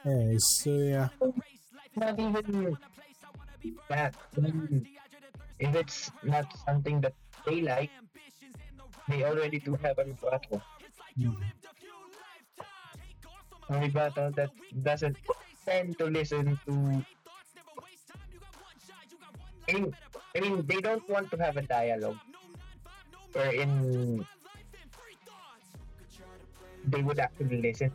Anyways, 0.05 0.45
so 0.45 0.71
yeah 0.77 1.09
Not 1.95 2.19
even 2.19 2.77
that. 3.89 4.15
If 5.59 5.75
it's 5.75 6.11
not 6.23 6.45
something 6.65 7.01
that 7.01 7.13
they 7.45 7.61
like, 7.61 7.91
they 9.07 9.23
already 9.23 9.59
do 9.59 9.75
have 9.83 9.99
a 9.99 10.05
rebuttal. 10.05 10.61
Hmm. 11.17 11.33
A 13.71 13.79
rebuttal 13.79 14.31
that 14.33 14.51
doesn't 14.83 15.17
tend 15.65 15.97
to 15.97 16.05
listen 16.05 16.59
to. 16.67 17.03
I 19.69 19.73
mean, 19.73 19.95
I 20.35 20.39
mean, 20.39 20.65
they 20.67 20.81
don't 20.81 21.07
want 21.09 21.31
to 21.31 21.37
have 21.37 21.57
a 21.57 21.61
dialogue 21.63 22.19
wherein 23.33 24.25
they 26.83 27.01
would 27.01 27.19
actually 27.19 27.61
listen. 27.61 27.91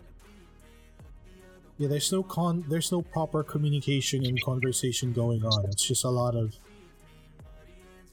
yeah 1.78 1.88
there's 1.88 2.10
no 2.12 2.22
con 2.22 2.64
there's 2.68 2.90
no 2.92 3.02
proper 3.02 3.42
communication 3.44 4.24
and 4.24 4.40
conversation 4.42 5.12
going 5.12 5.44
on 5.44 5.64
it's 5.66 5.86
just 5.86 6.04
a 6.04 6.08
lot 6.10 6.34
of 6.34 6.54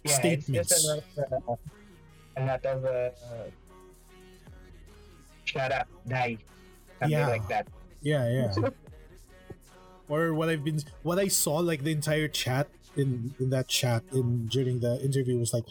Yeah, 0.03 0.11
statements 0.13 0.71
it's 0.71 0.83
just 0.83 0.85
a 0.85 0.87
lot 0.89 1.03
of, 1.17 1.49
uh, 1.49 1.55
a 2.37 2.45
lot 2.45 2.65
of 2.65 2.85
uh, 2.85 3.09
shut 5.45 5.71
up, 5.71 5.87
die, 6.07 6.37
something 7.03 7.11
Yeah. 7.11 7.27
like 7.27 7.47
that. 7.49 7.67
yeah 8.01 8.25
yeah 8.27 8.51
or 10.09 10.33
what 10.33 10.49
I've 10.49 10.63
been, 10.63 10.79
what 11.01 11.17
I 11.19 11.27
saw, 11.27 11.57
like 11.63 11.83
the 11.83 11.91
entire 11.91 12.27
chat 12.27 12.67
in 12.95 13.33
in 13.39 13.49
that 13.49 13.67
chat 13.67 14.03
in 14.11 14.47
during 14.47 14.79
the 14.79 14.99
interview 15.01 15.39
was 15.39 15.53
like, 15.53 15.63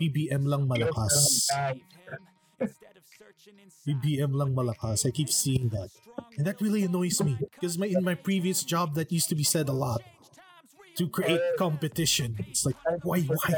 BBM 0.00 0.46
lang 0.46 0.68
malakas. 0.68 1.48
BBM 3.86 4.32
lang 4.36 4.52
malakas. 4.54 5.06
I 5.06 5.10
keep 5.10 5.30
seeing 5.30 5.70
that, 5.70 5.88
and 6.36 6.44
that 6.46 6.60
really 6.60 6.84
annoys 6.84 7.22
me 7.24 7.38
because 7.56 7.78
my 7.78 7.86
in 7.88 8.04
my 8.04 8.14
previous 8.14 8.62
job 8.62 8.94
that 8.94 9.10
used 9.10 9.28
to 9.30 9.34
be 9.34 9.44
said 9.44 9.68
a 9.68 9.72
lot 9.76 10.02
to 10.96 11.08
create 11.08 11.40
uh, 11.40 11.56
competition. 11.56 12.36
It's 12.50 12.66
like 12.66 12.76
why 13.02 13.20
why 13.22 13.52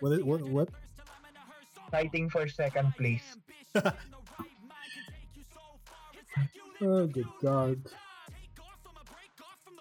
what 0.00 0.22
what 0.24 0.40
what 0.48 0.68
Fighting 1.90 2.28
for 2.28 2.48
second 2.48 2.96
place. 2.96 3.36
Oh, 6.84 7.06
good 7.06 7.28
God. 7.40 7.82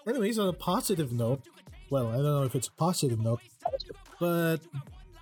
Anyways, 0.08 0.40
on 0.40 0.48
a 0.48 0.54
positive 0.54 1.12
note, 1.12 1.42
well, 1.90 2.08
I 2.08 2.16
don't 2.16 2.24
know 2.24 2.44
if 2.44 2.56
it's 2.56 2.68
a 2.68 2.72
positive 2.72 3.20
note, 3.20 3.42
but 4.20 4.60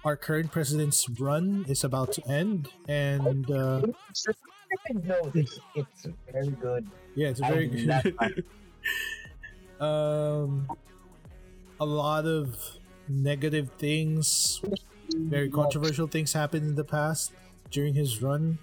our 0.05 0.15
current 0.15 0.51
president's 0.51 1.09
run 1.09 1.65
is 1.67 1.83
about 1.83 2.11
to 2.13 2.27
end, 2.27 2.69
and 2.87 3.49
uh, 3.49 3.81
no, 3.81 5.31
it's, 5.33 5.59
it's 5.75 6.07
very 6.31 6.47
good. 6.49 6.87
yeah, 7.15 7.29
it's 7.29 7.39
very 7.39 7.67
good. 7.67 8.45
um, 9.79 10.67
a 11.79 11.85
lot 11.85 12.25
of 12.25 12.57
negative 13.07 13.71
things, 13.79 14.61
very 15.15 15.49
controversial 15.49 16.07
things 16.07 16.33
happened 16.33 16.67
in 16.69 16.75
the 16.75 16.83
past 16.83 17.31
during 17.71 17.95
his 17.95 18.21
run. 18.21 18.59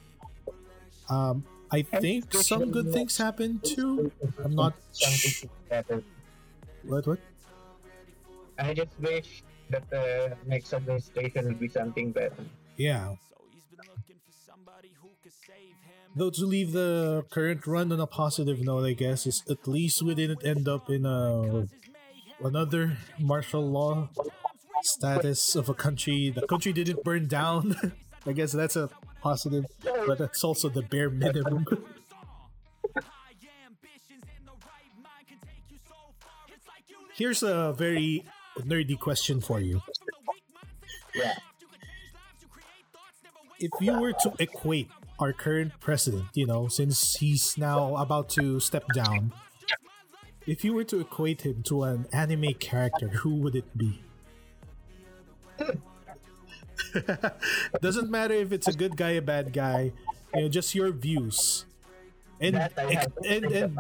Um, 1.09 1.45
I 1.71 1.83
think 1.83 2.33
some 2.35 2.71
good 2.71 2.93
things 2.93 3.17
happened 3.19 3.63
too. 3.65 4.11
I'm 4.43 4.55
not 4.55 4.75
sh- 4.95 5.45
What? 6.85 7.07
What? 7.07 7.19
I 8.59 8.75
just 8.75 8.99
wish 9.01 9.43
that 9.71 9.89
the 9.91 10.37
next 10.47 10.73
administration 10.73 11.45
would 11.47 11.61
be 11.61 11.69
something 11.69 12.11
better. 12.13 12.45
Yeah. 12.77 13.15
Though 16.17 16.31
to 16.31 16.47
leave 16.47 16.73
the 16.73 17.25
current 17.31 17.67
run 17.67 17.93
on 17.93 18.01
a 18.01 18.07
positive 18.07 18.61
note, 18.61 18.85
I 18.87 18.95
guess 18.95 19.27
is 19.27 19.45
at 19.49 19.69
least 19.69 20.03
we 20.03 20.15
didn't 20.15 20.45
end 20.45 20.67
up 20.67 20.91
in 20.91 21.07
a 21.07 21.69
another 22.43 22.97
martial 23.19 23.63
law 23.69 24.09
status 24.83 25.55
of 25.55 25.69
a 25.69 25.75
country. 25.75 26.31
The 26.35 26.47
country 26.47 26.73
didn't 26.73 27.05
burn 27.05 27.29
down. 27.29 27.77
I 28.27 28.33
guess 28.33 28.53
that's 28.53 28.75
a 28.75 28.91
positive, 29.29 29.65
but 30.07 30.17
that's 30.19 30.43
also 30.43 30.69
the 30.69 30.83
bare 30.83 31.11
minimum. 31.11 31.67
Here's 37.15 37.43
a 37.43 37.75
very 37.77 38.25
nerdy 38.61 38.99
question 38.99 39.41
for 39.41 39.61
you. 39.61 39.83
Yeah. 41.15 41.35
if 43.59 43.73
you 43.81 43.99
were 43.99 44.13
to 44.23 44.33
equate 44.39 44.89
our 45.19 45.33
current 45.33 45.73
president, 45.81 46.27
you 46.35 46.47
know, 46.47 46.69
since 46.69 47.17
he's 47.17 47.59
now 47.59 47.97
about 47.97 48.29
to 48.39 48.61
step 48.61 48.85
down, 48.95 49.33
if 50.47 50.65
you 50.65 50.73
were 50.73 50.85
to 50.85 51.01
equate 51.01 51.43
him 51.43 51.63
to 51.65 51.83
an 51.83 52.07
anime 52.13 52.55
character, 52.55 53.09
who 53.09 53.35
would 53.43 53.57
it 53.57 53.77
be? 53.77 54.01
Doesn't 57.81 58.11
matter 58.11 58.35
if 58.35 58.53
it's 58.53 58.69
a 58.69 58.73
good 58.73 58.97
guy, 58.97 59.11
a 59.11 59.23
bad 59.23 59.53
guy, 59.53 59.93
you 60.35 60.43
know, 60.43 60.49
just 60.49 60.75
your 60.75 60.91
views. 60.93 61.65
And 62.41 62.55
That 62.57 62.73
I 62.77 62.95
have 62.95 63.15
to 63.15 63.29
and 63.29 63.45
and, 63.45 63.79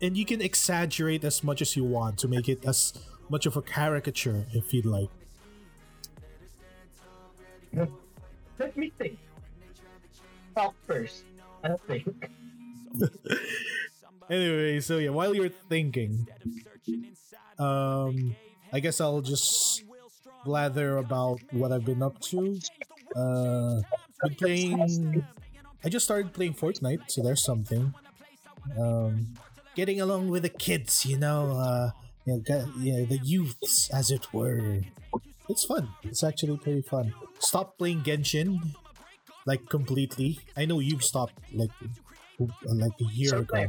and 0.00 0.16
you 0.16 0.24
can 0.24 0.40
exaggerate 0.40 1.24
as 1.24 1.44
much 1.44 1.60
as 1.60 1.76
you 1.76 1.84
want 1.84 2.18
to 2.18 2.28
make 2.28 2.48
it 2.48 2.64
as 2.64 2.94
much 3.28 3.46
of 3.46 3.56
a 3.56 3.62
caricature 3.62 4.46
if 4.52 4.72
you'd 4.72 4.86
like. 4.86 5.10
Let 8.58 8.76
me 8.76 8.92
think. 8.98 9.18
Talk 10.54 10.74
first. 10.86 11.24
I 11.64 11.76
think. 11.86 12.30
Anyway, 14.30 14.80
so 14.80 14.98
yeah, 14.98 15.10
while 15.10 15.34
you're 15.34 15.50
thinking, 15.68 16.26
um, 17.58 18.34
I 18.72 18.80
guess 18.80 19.00
I'll 19.00 19.20
just 19.20 19.84
blather 20.44 20.98
about 20.98 21.40
what 21.52 21.72
I've 21.72 21.84
been 21.84 22.02
up 22.02 22.18
to. 22.32 22.58
Uh, 23.14 23.80
been 24.22 24.34
playing. 24.36 25.26
I 25.84 25.88
just 25.88 26.04
started 26.04 26.32
playing 26.32 26.54
Fortnite, 26.54 27.10
so 27.10 27.22
there's 27.22 27.42
something. 27.44 27.92
Um, 28.78 29.34
getting 29.74 30.00
along 30.00 30.28
with 30.28 30.42
the 30.42 30.48
kids, 30.48 31.04
you 31.04 31.18
know, 31.18 31.50
uh, 31.56 31.90
you 32.24 32.34
know, 32.34 32.40
ga- 32.40 32.70
yeah, 32.78 33.04
the 33.04 33.18
youths, 33.22 33.90
as 33.90 34.10
it 34.10 34.32
were. 34.32 34.80
It's 35.48 35.64
fun. 35.64 35.88
It's 36.04 36.22
actually 36.22 36.56
pretty 36.58 36.82
fun. 36.82 37.12
Stop 37.40 37.76
playing 37.78 38.02
Genshin, 38.02 38.60
like 39.44 39.68
completely. 39.68 40.38
I 40.56 40.64
know 40.64 40.78
you've 40.78 41.02
stopped 41.04 41.34
like 41.52 41.70
like 42.64 42.92
a 43.00 43.04
year 43.12 43.36
ago. 43.36 43.66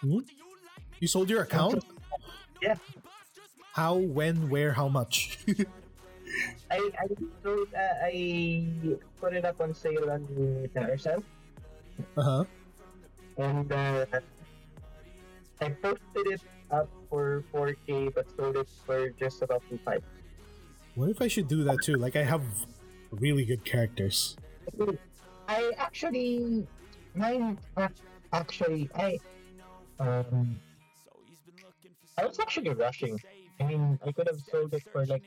Hmm? 0.00 0.18
You 1.00 1.08
sold 1.08 1.30
your 1.30 1.42
account? 1.42 1.84
Yeah. 2.60 2.76
How, 3.72 3.96
when, 3.96 4.50
where, 4.50 4.72
how 4.72 4.88
much? 4.88 5.38
I 6.70 6.76
I 6.76 7.06
wrote, 7.42 7.68
uh, 7.74 8.04
I 8.04 8.66
put 9.20 9.34
it 9.34 9.44
up 9.44 9.60
on 9.60 9.74
sale 9.74 10.10
on 10.10 10.26
the 10.32 10.68
Carousell, 10.68 11.22
uh 12.16 12.22
huh. 12.22 12.44
and 13.36 13.70
uh, 13.70 14.06
I 15.60 15.68
posted 15.68 16.26
it 16.26 16.40
up 16.70 16.88
for 17.10 17.44
4K, 17.52 18.14
but 18.14 18.26
sold 18.36 18.56
it 18.56 18.68
for 18.86 19.10
just 19.10 19.42
about 19.42 19.62
2.5. 19.70 20.00
What 20.94 21.10
if 21.10 21.20
I 21.20 21.28
should 21.28 21.48
do 21.48 21.64
that 21.64 21.78
too? 21.82 21.94
Like 21.94 22.16
I 22.16 22.22
have 22.22 22.42
really 23.10 23.44
good 23.44 23.64
characters. 23.64 24.36
I 25.48 25.72
actually, 25.76 26.66
mine 27.14 27.58
actually, 28.32 28.88
I, 28.94 29.18
um, 30.00 30.58
I 32.16 32.26
was 32.26 32.40
actually 32.40 32.70
rushing. 32.70 33.18
I 33.60 33.64
mean, 33.64 33.98
I 34.04 34.12
could 34.12 34.28
have 34.28 34.40
sold 34.50 34.74
it 34.74 34.82
for 34.90 35.06
like 35.06 35.22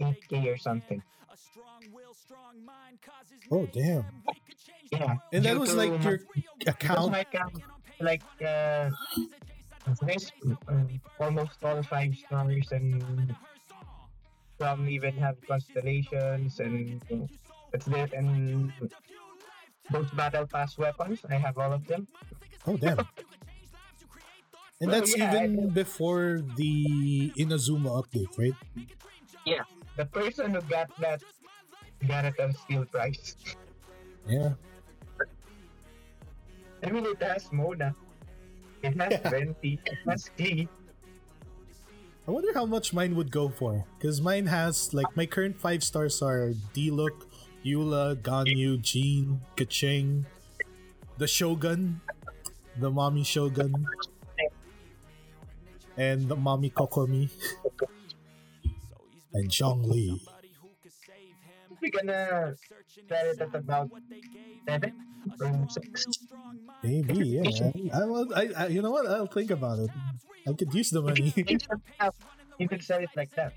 8k 0.00 0.52
or 0.52 0.56
something. 0.56 1.02
Oh 3.50 3.66
damn! 3.66 4.04
Yeah. 4.90 5.16
And 5.32 5.44
that 5.44 5.58
was 5.58 5.74
like 5.74 6.02
your 6.02 6.20
account. 6.66 7.12
my 7.12 7.20
account, 7.20 7.62
like, 8.00 8.22
uh, 8.44 8.90
this, 10.02 10.32
um, 10.68 11.00
almost 11.20 11.62
all 11.62 11.82
five 11.82 12.14
stars 12.16 12.72
and 12.72 13.34
some 14.58 14.88
even 14.88 15.14
have 15.16 15.36
constellations 15.46 16.60
and 16.60 17.00
that's 17.72 17.86
it. 17.86 18.12
And 18.12 18.72
both 19.90 20.14
battle 20.16 20.46
pass 20.46 20.78
weapons, 20.78 21.20
I 21.28 21.36
have 21.36 21.58
all 21.58 21.72
of 21.72 21.86
them. 21.86 22.08
Oh 22.66 22.76
damn! 22.76 23.06
And 24.80 24.92
that's 24.92 25.16
yeah, 25.16 25.32
even 25.32 25.70
before 25.70 26.42
the 26.56 27.32
Inazuma 27.38 28.02
update, 28.02 28.36
right? 28.38 28.54
Yeah, 29.46 29.62
the 29.96 30.04
person 30.06 30.52
who 30.54 30.60
got 30.62 30.90
that 31.00 31.22
got 32.06 32.24
it 32.26 32.38
at 32.38 32.56
steal 32.56 32.84
price. 32.86 33.36
Yeah. 34.26 34.54
I 36.82 36.90
mean, 36.90 37.04
it 37.06 37.22
has 37.22 37.52
Mona. 37.52 37.94
It 38.82 38.96
has 39.00 39.12
Yeah. 39.12 39.20
Venti. 39.30 39.80
It 39.86 39.98
has 40.06 40.30
Klee. 40.38 40.68
I 42.26 42.30
wonder 42.30 42.52
how 42.54 42.66
much 42.66 42.92
mine 42.92 43.14
would 43.14 43.30
go 43.30 43.48
for. 43.48 43.86
Because 43.98 44.20
mine 44.20 44.46
has 44.46 44.92
like 44.92 45.16
my 45.16 45.26
current 45.26 45.60
five 45.60 45.84
stars 45.84 46.20
are 46.22 46.52
Diluc, 46.74 47.24
Eula, 47.64 48.16
Ganyu, 48.16 48.80
Jean, 48.80 49.40
Keqing, 49.56 50.26
the 51.18 51.26
Shogun, 51.28 52.00
the 52.76 52.90
Mommy 52.90 53.24
Shogun, 53.24 53.86
and 55.96 56.28
the 56.28 56.36
Mommy 56.36 56.70
Kokomi, 56.70 57.30
and 59.34 59.48
Zhongli. 59.50 60.20
We're 61.80 61.90
gonna 61.90 62.54
set 63.08 63.26
it 63.26 63.40
at 63.40 63.54
about 63.54 63.90
seven 64.66 64.92
or 65.40 65.68
six. 65.68 66.06
Maybe, 66.82 67.40
yeah. 67.40 67.70
I, 67.94 68.04
will, 68.04 68.32
I, 68.34 68.48
I, 68.56 68.66
you 68.68 68.82
know 68.82 68.90
what? 68.90 69.06
I'll 69.06 69.26
think 69.26 69.50
about 69.50 69.78
it. 69.80 69.90
I 70.48 70.52
could 70.52 70.72
use 70.72 70.90
the 70.90 71.02
money. 71.02 71.32
you 72.58 72.68
could 72.68 72.82
sell 72.82 73.00
it 73.00 73.10
like 73.16 73.34
that. 73.34 73.52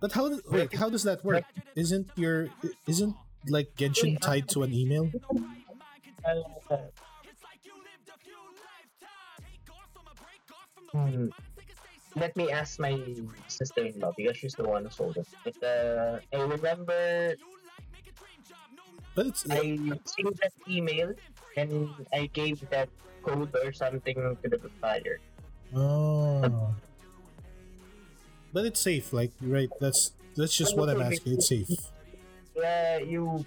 but 0.00 0.12
how? 0.12 0.30
Wait, 0.50 0.74
how 0.74 0.90
does 0.90 1.04
that 1.04 1.24
work? 1.24 1.44
Isn't 1.76 2.10
your 2.16 2.48
isn't 2.86 3.14
like 3.48 3.74
Genshin 3.76 4.20
tied 4.20 4.48
to 4.50 4.62
an 4.62 4.72
email? 4.72 5.10
Uh, 6.24 6.76
hmm. 10.92 11.28
Let 12.14 12.36
me 12.36 12.50
ask 12.52 12.78
my 12.78 13.00
sister-in-law 13.48 14.12
because 14.16 14.36
she's 14.36 14.54
the 14.54 14.68
one 14.68 14.84
who 14.84 14.90
sold 14.90 15.16
it. 15.16 15.28
But, 15.44 15.56
uh, 15.64 16.20
I 16.32 16.40
remember 16.44 17.34
But 19.14 19.26
it's 19.26 19.44
I 19.48 19.76
sent 20.04 20.36
that 20.40 20.52
email 20.68 21.14
and 21.56 21.88
I 22.12 22.28
gave 22.32 22.60
that 22.70 22.88
code 23.22 23.54
or 23.64 23.72
something 23.72 24.16
to 24.16 24.48
the 24.48 24.70
buyer. 24.80 25.20
oh. 25.74 26.74
But 28.52 28.66
it's 28.66 28.80
safe, 28.80 29.12
like 29.12 29.32
right. 29.40 29.70
That's 29.80 30.12
that's 30.36 30.54
just 30.56 30.76
what 30.76 30.90
I'm 30.90 31.00
asking. 31.00 31.40
It's 31.40 31.48
safe. 31.48 31.72
Uh, 32.52 33.00
you 33.00 33.44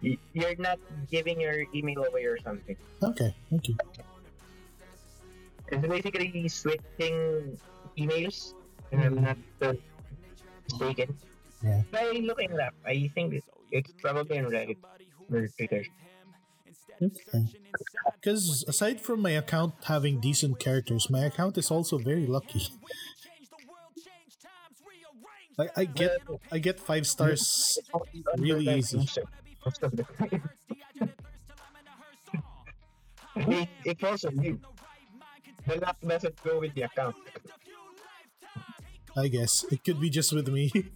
you're 0.00 0.56
not 0.58 0.78
giving 1.10 1.40
your 1.40 1.64
email 1.74 2.04
away 2.04 2.24
or 2.24 2.38
something. 2.40 2.76
Okay, 3.02 3.34
thank 3.50 3.68
you. 3.68 3.76
It's 5.72 5.88
basically 5.88 6.48
switching 6.48 7.58
emails, 7.96 8.52
if 8.90 9.00
I'm 9.00 9.22
not 9.22 9.38
uh, 9.62 9.72
mistaken. 10.68 11.16
Yeah. 11.64 11.82
By 11.90 12.12
looking 12.20 12.50
it 12.52 12.60
up, 12.60 12.74
I 12.84 13.10
think 13.14 13.34
it's, 13.34 13.46
it's 13.70 13.92
probably 14.02 14.38
on 14.38 14.52
Reddit 14.52 14.76
or 15.32 15.48
Twitter. 15.48 15.84
Okay. 17.00 17.46
Because 18.20 18.64
aside 18.68 19.00
from 19.00 19.22
my 19.22 19.30
account 19.30 19.74
having 19.84 20.20
decent 20.20 20.60
characters, 20.60 21.08
my 21.08 21.24
account 21.24 21.56
is 21.56 21.70
also 21.70 21.96
very 21.96 22.26
lucky. 22.26 22.68
Like 25.56 25.72
I 25.76 25.84
get 25.84 26.20
I 26.50 26.58
get 26.58 26.80
five 26.80 27.06
stars 27.06 27.78
really 28.36 28.68
easy. 28.68 29.08
Most 29.64 29.82
of 29.82 29.96
the 29.96 30.04
time. 30.04 30.50
it, 33.36 33.68
it's 33.84 34.04
also 34.04 34.30
you. 34.30 34.58
The 35.66 35.76
luck 35.76 35.96
doesn't 36.00 36.42
go 36.42 36.60
with 36.60 36.74
the 36.74 36.82
account. 36.82 37.16
I 39.16 39.28
guess 39.28 39.64
it 39.70 39.84
could 39.84 40.00
be 40.00 40.10
just 40.10 40.32
with 40.32 40.48
me. 40.48 40.70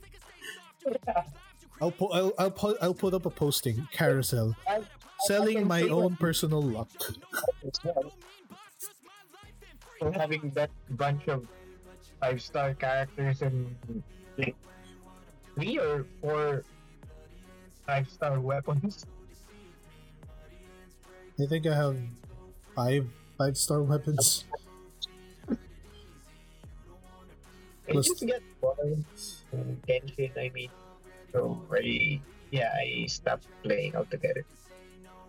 I'll 1.81 1.90
put 1.90 2.11
I'll 2.12 2.33
I'll 2.38 2.50
put 2.50 2.79
I'll 2.81 2.94
put 2.94 3.12
up 3.12 3.26
a 3.26 3.31
posting 3.31 3.87
Carousell 3.92 4.55
selling 5.26 5.66
my 5.66 5.83
own 5.83 6.16
personal 6.16 6.62
luck. 6.62 6.88
Having 10.14 10.50
that 10.55 10.70
bunch 10.90 11.29
of 11.29 11.46
five 12.20 12.40
star 12.40 12.74
characters 12.74 13.42
and 13.42 13.74
like 14.38 14.57
three 15.55 15.79
or 15.79 16.07
four 16.20 16.64
five 17.87 18.09
star 18.09 18.40
weapons. 18.40 19.05
I 21.38 21.44
think 21.44 21.66
I 21.66 21.74
have 21.74 21.96
five 22.74 23.05
five 23.38 23.57
star 23.57 23.83
weapons. 23.83 24.44
I 27.88 27.92
just 27.92 28.20
get 28.27 28.42
bored 28.61 29.05
in 29.53 29.81
Genshin, 29.88 30.37
I 30.37 30.51
mean. 30.53 30.70
So 31.33 31.62
I 31.72 32.20
yeah, 32.51 32.72
I 32.75 33.07
stopped 33.07 33.46
playing 33.62 33.94
altogether. 33.94 34.44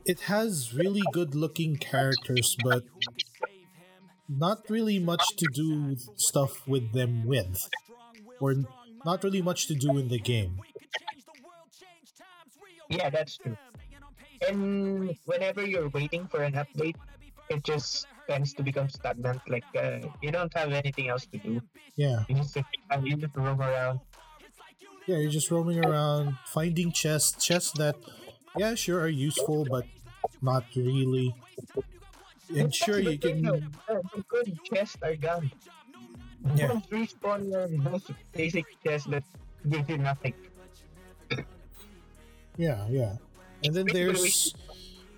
It 0.05 0.21
has 0.31 0.73
really 0.73 1.03
good 1.11 1.35
looking 1.35 1.75
characters, 1.75 2.55
but 2.63 2.83
not 4.29 4.69
really 4.69 4.99
much 4.99 5.35
to 5.37 5.47
do 5.53 5.97
stuff 6.15 6.67
with 6.67 6.93
them 6.93 7.25
with. 7.25 7.69
Or 8.39 8.55
not 9.05 9.23
really 9.23 9.41
much 9.41 9.67
to 9.67 9.75
do 9.75 9.97
in 9.97 10.07
the 10.07 10.19
game. 10.19 10.59
Yeah, 12.89 13.09
that's 13.09 13.37
true. 13.37 13.57
And 14.47 15.15
whenever 15.25 15.65
you're 15.65 15.89
waiting 15.89 16.27
for 16.27 16.43
an 16.43 16.53
update, 16.53 16.95
it 17.49 17.63
just 17.63 18.07
tends 18.27 18.53
to 18.53 18.63
become 18.63 18.89
stagnant. 18.89 19.41
Like 19.47 19.65
uh, 19.75 19.99
you 20.21 20.31
don't 20.31 20.53
have 20.55 20.71
anything 20.71 21.09
else 21.09 21.25
to 21.27 21.37
do. 21.37 21.61
Yeah. 21.95 22.23
You 22.27 22.35
just 22.35 22.55
you 23.03 23.15
just 23.17 23.35
roam 23.35 23.61
around. 23.61 23.99
Yeah, 25.07 25.17
you're 25.17 25.31
just 25.31 25.49
roaming 25.49 25.85
around, 25.85 26.35
finding 26.45 26.91
chests, 26.91 27.43
chests 27.43 27.71
that, 27.79 27.95
yeah, 28.57 28.75
sure, 28.75 28.99
are 28.99 29.07
useful, 29.07 29.63
but 29.63 29.85
not 30.41 30.65
really. 30.75 31.33
And 32.53 32.75
sure, 32.75 32.99
you 32.99 33.17
can. 33.17 33.41
The 33.41 34.23
good 34.27 34.59
chests 34.65 34.97
are 35.01 35.15
gone. 35.15 35.49
Yeah. 36.55 36.67
Don't 36.67 36.89
respawn 36.89 37.49
your 37.49 37.67
those 37.67 38.03
basic 38.33 38.65
chests 38.83 39.07
that 39.07 39.23
give 39.69 39.89
you 39.89 39.97
nothing. 39.97 40.33
Yeah, 42.57 42.85
yeah. 42.89 43.15
And 43.63 43.73
then 43.73 43.85
there's. 43.91 44.53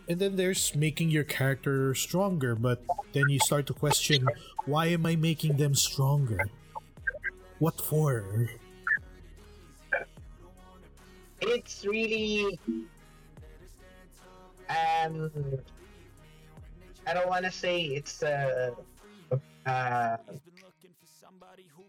And 0.10 0.18
then 0.20 0.36
there's 0.38 0.76
making 0.76 1.12
your 1.12 1.24
character 1.24 1.94
stronger, 1.94 2.56
but 2.56 2.82
then 3.14 3.30
you 3.30 3.38
start 3.46 3.68
to 3.68 3.74
question 3.74 4.26
why 4.66 4.88
am 4.88 5.06
I 5.06 5.16
making 5.16 5.58
them 5.58 5.76
stronger? 5.76 6.50
What 7.60 7.80
for? 7.80 8.26
It's 11.42 11.86
really 11.86 12.60
um 14.70 15.30
I 17.06 17.14
don't 17.14 17.30
want 17.30 17.46
to 17.46 17.52
say 17.52 17.82
it's 17.94 18.24
a 18.24 18.74
uh 19.68 20.18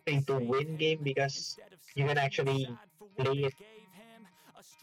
pay 0.04 0.20
to 0.20 0.36
win 0.36 0.76
game 0.76 1.00
because 1.02 1.56
you 1.94 2.04
can 2.04 2.18
actually 2.18 2.68
play 3.16 3.48
it 3.48 3.54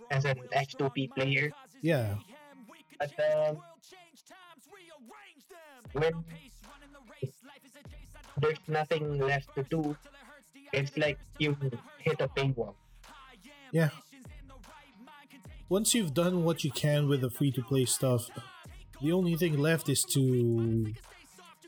as 0.10 0.26
an 0.26 0.40
F2P 0.52 1.14
player. 1.14 1.52
Yeah, 1.82 2.16
But 3.00 3.12
when 5.94 6.24
there's 8.38 8.60
nothing 8.68 9.20
left 9.20 9.54
to 9.56 9.64
do, 9.64 9.96
it's 10.74 10.98
like 10.98 11.20
you 11.40 11.56
hit 12.00 12.22
a 12.22 12.28
paywall. 12.28 12.76
yeah. 13.72 13.90
Once 15.70 15.94
you've 15.94 16.14
done 16.14 16.44
what 16.44 16.64
you 16.64 16.72
can 16.72 17.10
with 17.10 17.22
the 17.22 17.30
free 17.30 17.52
to 17.52 17.62
play 17.62 17.86
stuff, 17.86 18.30
the 19.02 19.12
only 19.12 19.36
thing 19.36 19.58
left 19.58 19.90
is 19.90 20.04
to 20.04 20.20
you 20.20 20.94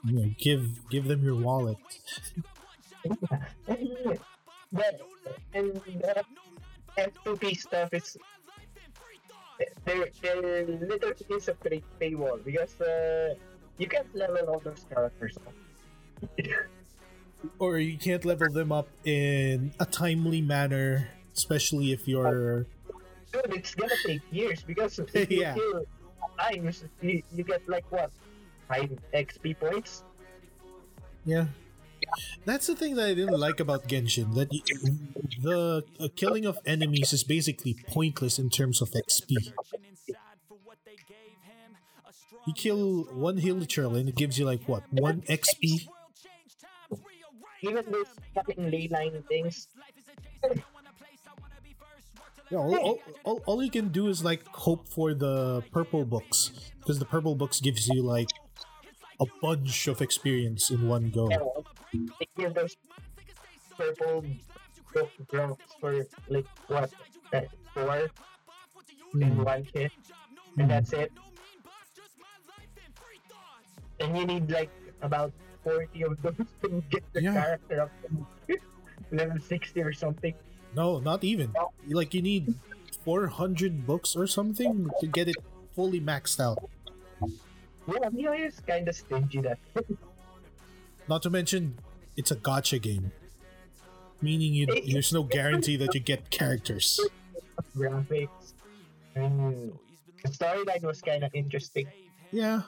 know, 0.05 0.29
give 0.39 0.89
give 0.89 1.05
them 1.07 1.23
your 1.23 1.35
wallet. 1.35 1.77
but 4.71 5.01
and 5.53 5.77
uh, 5.77 6.21
the 6.95 7.11
F2P 7.25 7.57
stuff 7.57 7.93
is 7.93 8.17
there 9.89 10.07
there 10.21 10.65
literally 10.65 11.25
is 11.37 11.47
a 11.49 11.55
pay 11.55 11.81
paywall 11.99 12.37
because 12.45 12.79
uh, 12.81 13.33
you 13.81 13.87
can't 13.87 14.09
level 14.13 14.45
all 14.49 14.59
those 14.59 14.85
characters 14.93 15.35
up. 15.47 15.53
or 17.59 17.77
you 17.79 17.97
can't 17.97 18.25
level 18.25 18.51
them 18.51 18.71
up 18.71 18.87
in 19.05 19.71
a 19.79 19.85
timely 19.85 20.41
manner, 20.41 21.09
especially 21.35 21.91
if 21.91 22.07
you're 22.07 22.65
Dude, 23.31 23.53
it's 23.53 23.75
gonna 23.75 23.93
take 24.05 24.21
years 24.31 24.63
because 24.63 24.99
if 24.99 25.29
you 25.31 25.41
Yeah. 25.45 25.53
kill 25.53 25.85
times 26.37 26.83
you, 27.01 27.21
you 27.35 27.43
get 27.43 27.61
like 27.69 27.85
what 27.91 28.11
five 28.67 28.89
XP 29.13 29.59
points. 29.59 30.03
yeah. 31.25 31.45
That's 32.45 32.67
the 32.67 32.75
thing 32.75 32.95
that 32.95 33.07
I 33.09 33.13
didn't 33.13 33.39
like 33.39 33.59
about 33.59 33.87
Genshin. 33.87 34.33
That 34.35 34.49
y- 34.51 34.61
the 35.41 35.83
uh, 35.99 36.07
killing 36.15 36.45
of 36.45 36.57
enemies 36.65 37.13
is 37.13 37.23
basically 37.23 37.75
pointless 37.87 38.39
in 38.39 38.49
terms 38.49 38.81
of 38.81 38.89
XP. 38.91 39.53
You 42.45 42.53
kill 42.53 43.03
one 43.13 43.37
Hilichurl 43.37 43.97
and 43.97 44.09
it 44.09 44.15
gives 44.15 44.37
you 44.37 44.43
like 44.45 44.67
what 44.67 44.83
one 44.91 45.21
XP. 45.21 45.87
Even 47.61 47.85
those 47.91 48.07
fucking 48.33 48.69
ley 48.71 48.87
line 48.89 49.23
things. 49.27 49.67
Yeah, 52.51 52.57
all, 52.57 52.75
all, 52.77 52.99
all, 53.23 53.41
all 53.45 53.63
you 53.63 53.69
can 53.69 53.89
do 53.89 54.07
is 54.07 54.23
like 54.23 54.43
hope 54.47 54.87
for 54.87 55.13
the 55.13 55.61
purple 55.71 56.03
books 56.03 56.51
because 56.79 56.97
the 56.97 57.05
purple 57.05 57.35
books 57.35 57.59
gives 57.61 57.87
you 57.87 58.01
like 58.01 58.27
a 59.19 59.25
bunch 59.41 59.87
of 59.87 60.01
experience 60.01 60.69
in 60.71 60.87
one 60.87 61.09
go. 61.09 61.29
Give 62.37 62.53
those 62.53 62.75
purple 63.77 64.25
book 64.93 65.11
drops 65.31 65.75
for 65.79 66.05
like 66.27 66.45
what 66.67 66.91
uh, 67.33 67.41
four 67.73 68.09
in 69.19 69.31
Hmm. 69.31 69.43
one 69.43 69.63
hit, 69.73 69.91
and 70.57 70.69
that's 70.69 70.93
it. 70.93 71.11
And 73.99 74.17
you 74.17 74.25
need 74.25 74.49
like 74.51 74.69
about 75.01 75.31
forty 75.63 76.03
of 76.03 76.21
those 76.21 76.35
to 76.63 76.83
get 76.89 77.03
the 77.13 77.21
Yeah. 77.23 77.33
character 77.33 77.81
up 77.81 77.91
to 78.47 78.57
level 79.11 79.39
sixty 79.39 79.81
or 79.81 79.93
something. 79.93 80.33
No, 80.75 80.99
not 80.99 81.23
even. 81.23 81.51
Like 81.87 82.13
you 82.13 82.21
need 82.21 82.53
400 83.03 83.87
books 83.87 84.15
or 84.15 84.27
something 84.27 84.87
to 85.01 85.07
get 85.07 85.27
it 85.27 85.35
fully 85.73 85.99
maxed 85.99 86.39
out. 86.39 86.59
Yeah, 87.89 88.09
miHoYo 88.09 88.47
is 88.47 88.59
kind 88.59 88.87
of 88.87 88.95
stingy 88.95 89.41
that 89.41 89.59
Not 91.07 91.23
to 91.23 91.29
mention, 91.29 91.77
it's 92.15 92.29
a 92.29 92.35
gacha 92.35 92.79
game, 92.79 93.11
meaning 94.21 94.53
you, 94.53 94.67
there's 94.91 95.11
no 95.11 95.23
guarantee 95.23 95.75
that 95.77 95.95
you 95.95 95.99
get 95.99 96.29
characters. 96.29 96.99
graphics. 97.75 98.53
And 99.15 99.73
the 100.23 100.29
storyline 100.29 100.83
was 100.83 101.01
kind 101.01 101.23
of 101.23 101.31
interesting. 101.33 101.87
Yeah, 102.31 102.61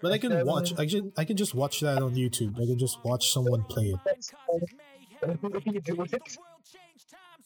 but 0.00 0.12
I 0.12 0.18
can 0.18 0.46
watch. 0.46 0.78
I 0.78 0.86
can 0.86 1.12
I 1.16 1.24
can 1.24 1.36
just 1.36 1.52
watch 1.54 1.80
that 1.80 2.00
on 2.00 2.14
YouTube. 2.14 2.54
I 2.62 2.66
can 2.66 2.78
just 2.78 3.04
watch 3.04 3.32
someone 3.32 3.64
play 3.64 3.86
it. 3.90 4.00
That's 4.04 4.32
the 5.20 5.48
way 5.48 5.62
you 5.66 5.80
do 5.80 6.02
it. 6.02 6.38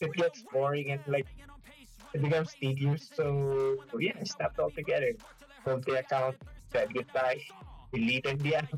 It 0.00 0.12
gets 0.12 0.44
boring 0.52 0.90
and 0.90 1.00
like 1.07 1.26
it 2.12 2.20
becomes 2.20 2.52
tedious. 2.52 3.11
So 3.14 3.78
yeah, 3.98 4.12
I 4.20 4.24
stopped 4.24 4.59
altogether. 4.59 5.12
Moved 5.66 5.87
the 5.87 6.00
account, 6.00 6.37
said 6.72 6.94
goodbye, 6.94 7.40
deleted 7.92 8.40
the 8.40 8.54
app. 8.56 8.72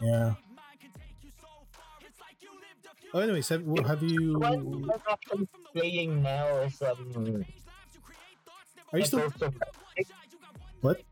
Yeah. 0.00 0.34
Oh, 3.14 3.20
anyways, 3.20 3.48
have, 3.48 3.64
have 3.86 4.02
you? 4.02 4.38
Playing 5.72 6.22
now 6.22 6.46
is 6.62 6.80
um. 6.82 7.44
Are 8.92 8.98
you 8.98 9.04
still 9.04 9.20
Echoes 9.20 9.42
of 9.42 9.54
Magic. 9.54 10.06
what? 10.80 11.02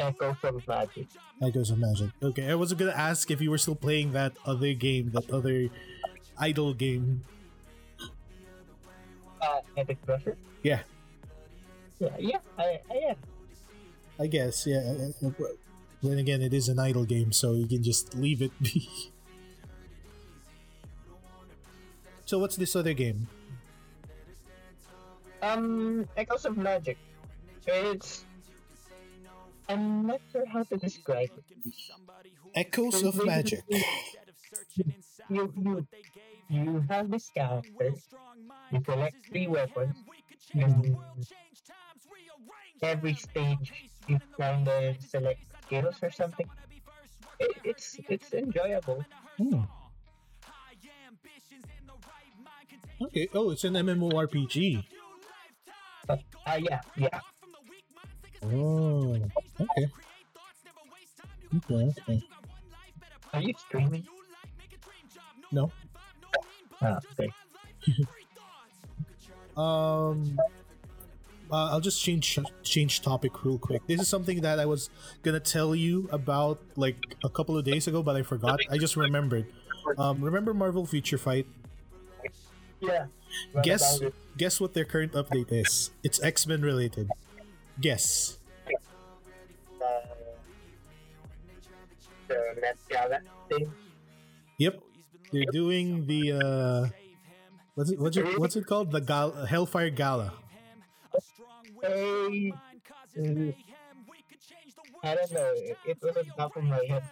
Echoes 0.00 0.36
of 0.42 0.68
Magic. 0.68 1.06
Echoes 1.42 1.70
of 1.70 1.78
Magic. 1.78 2.10
Okay, 2.22 2.50
I 2.50 2.54
wasn't 2.54 2.80
gonna 2.80 2.92
ask 2.92 3.30
if 3.30 3.40
you 3.40 3.50
were 3.50 3.58
still 3.58 3.74
playing 3.76 4.12
that 4.12 4.32
other 4.44 4.72
game, 4.74 5.10
that 5.12 5.30
other 5.30 5.68
idol 6.38 6.74
game. 6.74 7.22
Uh, 9.40 9.60
Epic 9.76 9.98
Crusher. 10.04 10.36
Yeah, 10.62 10.80
Yeah, 12.00 12.16
yeah, 12.18 12.38
I, 12.58 12.80
I 12.90 12.96
am. 13.12 13.16
I 14.18 14.26
guess. 14.26 14.66
Yeah. 14.66 14.78
uh, 14.78 15.26
uh, 15.26 15.30
but 15.38 15.58
Then 16.02 16.18
again, 16.18 16.42
it 16.42 16.52
is 16.52 16.68
an 16.68 16.78
idle 16.78 17.04
game, 17.04 17.32
so 17.32 17.54
you 17.54 17.66
can 17.66 17.82
just 17.82 18.14
leave 18.14 18.42
it 18.42 18.52
be. 18.62 18.88
So 22.26 22.38
what's 22.38 22.56
this 22.56 22.74
other 22.74 22.94
game? 22.94 23.28
Um, 25.42 26.08
Echoes 26.16 26.46
of 26.46 26.56
Magic. 26.56 26.96
It's. 27.66 28.24
I'm 29.68 30.06
not 30.06 30.20
sure 30.32 30.46
how 30.46 30.62
to 30.64 30.76
describe 30.76 31.30
it. 31.36 31.44
Echoes 32.54 33.02
of 33.02 33.24
Magic. 33.26 33.62
You, 35.28 35.52
you, 35.56 35.86
you 36.48 36.84
have 36.88 37.10
this 37.10 37.28
character. 37.30 37.92
You 38.72 38.80
collect 38.80 39.16
three 39.28 39.46
weapons. 39.46 39.96
And 40.54 40.96
every 42.82 43.14
stage, 43.14 43.72
you 44.08 44.18
kind 44.38 44.68
of 44.68 44.96
select 45.00 45.40
skills 45.64 45.96
or 46.02 46.10
something. 46.10 46.48
It, 47.40 47.52
it's 47.64 48.00
it's 48.08 48.32
enjoyable. 48.34 49.04
Hmm. 49.38 49.62
Okay. 53.00 53.28
Oh, 53.34 53.50
it's 53.50 53.64
an 53.64 53.74
MMORPG. 53.74 54.84
But 56.06 56.20
uh, 56.46 56.58
yeah, 56.60 56.80
yeah. 56.96 57.20
Oh. 58.42 59.16
Okay. 59.60 59.86
Okay. 61.56 61.92
Okay. 62.00 62.22
Are 63.32 63.42
you 63.42 63.54
streaming? 63.58 64.06
No. 65.52 65.72
Ah, 66.80 66.98
okay. 67.12 67.30
Um. 69.56 70.36
Uh, 71.50 71.70
I'll 71.70 71.80
just 71.80 72.02
change 72.02 72.38
change 72.62 73.02
topic 73.02 73.44
real 73.44 73.58
quick. 73.58 73.86
This 73.86 74.00
is 74.00 74.08
something 74.08 74.40
that 74.40 74.58
I 74.58 74.66
was 74.66 74.90
gonna 75.22 75.40
tell 75.40 75.74
you 75.74 76.08
about 76.10 76.60
like 76.76 77.16
a 77.22 77.28
couple 77.28 77.56
of 77.56 77.64
days 77.64 77.86
ago, 77.86 78.02
but 78.02 78.16
I 78.16 78.22
forgot. 78.22 78.60
I 78.70 78.78
just 78.78 78.96
remembered. 78.96 79.46
Um, 79.98 80.22
remember 80.24 80.54
Marvel 80.54 80.86
Future 80.86 81.18
Fight? 81.18 81.46
Yeah. 82.80 83.06
Guess 83.62 84.00
guess 84.36 84.60
what 84.60 84.74
their 84.74 84.84
current 84.84 85.12
update 85.12 85.52
is? 85.52 85.90
It's 86.02 86.22
X 86.22 86.46
Men 86.46 86.62
related. 86.62 87.08
Guess. 87.80 88.38
Uh, 89.80 89.84
the 92.28 92.60
Met 92.60 92.76
Gala 92.88 93.18
thing. 93.48 93.72
Yep. 94.58 94.80
They're 95.32 95.52
doing 95.52 96.06
the 96.06 96.32
uh, 96.32 96.88
what's 97.74 97.90
it 97.90 97.98
what's 97.98 98.16
it 98.16 98.38
what's 98.38 98.56
it 98.56 98.66
called? 98.66 98.92
The 98.92 99.00
Gal- 99.00 99.46
Hellfire 99.46 99.90
Gala. 99.90 100.32
Mm, 101.84 102.52
I 105.02 105.14
don't 105.14 105.32
know. 105.32 105.52
It, 105.54 105.76
it 105.86 105.98
was 106.02 106.16
on 106.16 106.24
top 106.36 106.56
of 106.56 106.64
my 106.64 106.80
head. 106.88 107.02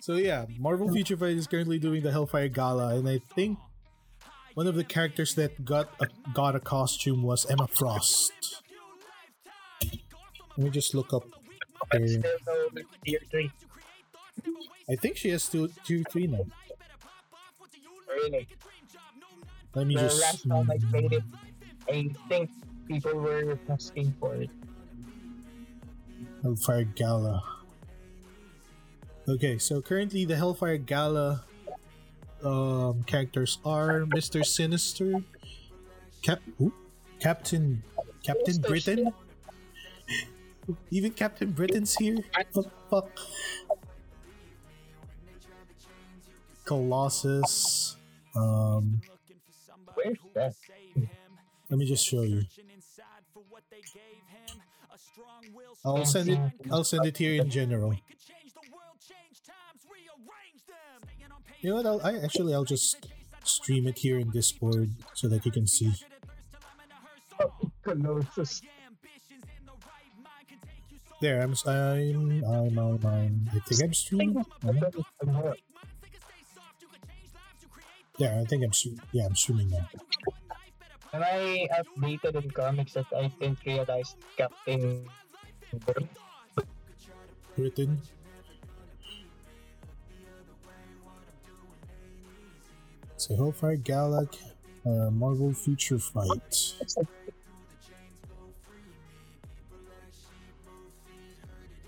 So 0.00 0.14
yeah, 0.14 0.46
Marvel 0.58 0.92
Future 0.92 1.16
Fight 1.16 1.36
is 1.36 1.46
currently 1.46 1.78
doing 1.78 2.02
the 2.02 2.10
Hellfire 2.10 2.48
Gala, 2.48 2.96
and 2.96 3.08
I 3.08 3.20
think 3.34 3.58
one 4.54 4.66
of 4.66 4.74
the 4.74 4.84
characters 4.84 5.34
that 5.36 5.64
got 5.64 5.90
a, 6.00 6.08
got 6.34 6.56
a 6.56 6.60
costume 6.60 7.22
was 7.22 7.46
Emma 7.46 7.68
Frost. 7.68 8.32
Let 10.56 10.64
me 10.64 10.70
just 10.70 10.94
look 10.94 11.12
up. 11.12 11.24
Her- 11.92 12.06
still 12.08 12.22
no 12.46 12.68
tier 13.04 13.20
three. 13.30 13.50
I 14.90 14.96
think 14.96 15.16
she 15.16 15.30
has 15.30 15.48
two, 15.48 15.68
two, 15.84 16.02
three 16.04 16.26
now. 16.26 16.44
Really. 18.08 18.48
Let 19.74 19.86
me 19.86 19.94
The 19.94 20.00
just. 20.02 20.20
last 20.20 20.48
time 20.48 20.70
I 20.70 20.78
played 20.90 21.12
it, 21.12 21.22
I 21.88 22.10
think 22.28 22.50
people 22.88 23.14
were 23.14 23.58
asking 23.68 24.14
for 24.20 24.34
it. 24.34 24.50
Hellfire 26.42 26.84
Gala. 26.84 27.42
Okay, 29.28 29.58
so 29.58 29.80
currently 29.80 30.24
the 30.24 30.36
Hellfire 30.36 30.78
Gala 30.78 31.44
um, 32.44 33.02
characters 33.04 33.58
are 33.64 34.00
Mr. 34.10 34.44
Sinister, 34.44 35.22
Cap, 36.22 36.40
ooh, 36.60 36.72
Captain, 37.20 37.82
Captain 38.22 38.54
Mr. 38.54 38.66
Britain. 38.66 39.12
Even 40.90 41.12
Captain 41.12 41.50
Britain's 41.50 41.94
here. 41.94 42.18
What 42.34 42.52
the 42.52 42.64
fuck? 42.90 43.10
Colossus. 46.64 47.96
Um, 48.36 49.00
Where's 49.94 50.18
that? 50.34 50.54
Let 51.72 51.78
me 51.78 51.86
just 51.86 52.04
show 52.04 52.20
you. 52.20 52.42
I'll 55.86 56.04
send 56.04 56.28
it. 56.28 56.38
I'll 56.70 56.84
send 56.84 57.06
it 57.06 57.16
here 57.16 57.40
in 57.40 57.48
general. 57.48 57.94
You 61.62 61.70
know 61.70 61.76
what? 61.76 61.86
I'll, 61.86 62.00
I 62.04 62.18
actually 62.22 62.52
I'll 62.52 62.64
just 62.66 63.08
stream 63.44 63.86
it 63.88 63.98
here 64.00 64.18
in 64.18 64.28
Discord 64.30 64.90
so 65.14 65.28
that 65.28 65.46
you 65.46 65.50
can 65.50 65.66
see. 65.66 65.92
Oh, 67.40 67.50
Colossus. 67.82 68.60
There, 71.22 71.40
I'm. 71.40 71.52
s- 71.52 71.66
I'm. 71.66 72.44
I'm. 72.44 72.78
I'm. 72.78 73.06
I'm 73.06 73.48
I 73.54 73.58
think 73.60 73.82
I'm 73.82 73.94
streaming. 73.94 74.44
There, 78.18 78.38
I 78.40 78.44
think 78.44 78.62
I'm. 78.64 78.72
stre- 78.72 79.00
Yeah, 79.12 79.24
I'm 79.26 79.36
streaming 79.36 79.70
now. 79.70 79.88
When 81.12 81.22
I 81.22 81.68
updated 81.76 82.42
in 82.42 82.50
comics 82.50 82.94
that 82.94 83.04
I 83.14 83.28
didn't 83.38 83.58
realize 83.66 84.16
Captain 84.34 85.04
Britain. 87.54 88.00
So 93.18 93.36
Hellfire 93.36 93.76
Gala, 93.76 94.26
uh, 94.86 95.10
Marvel 95.12 95.52
Future 95.52 95.98
Fight. 95.98 96.74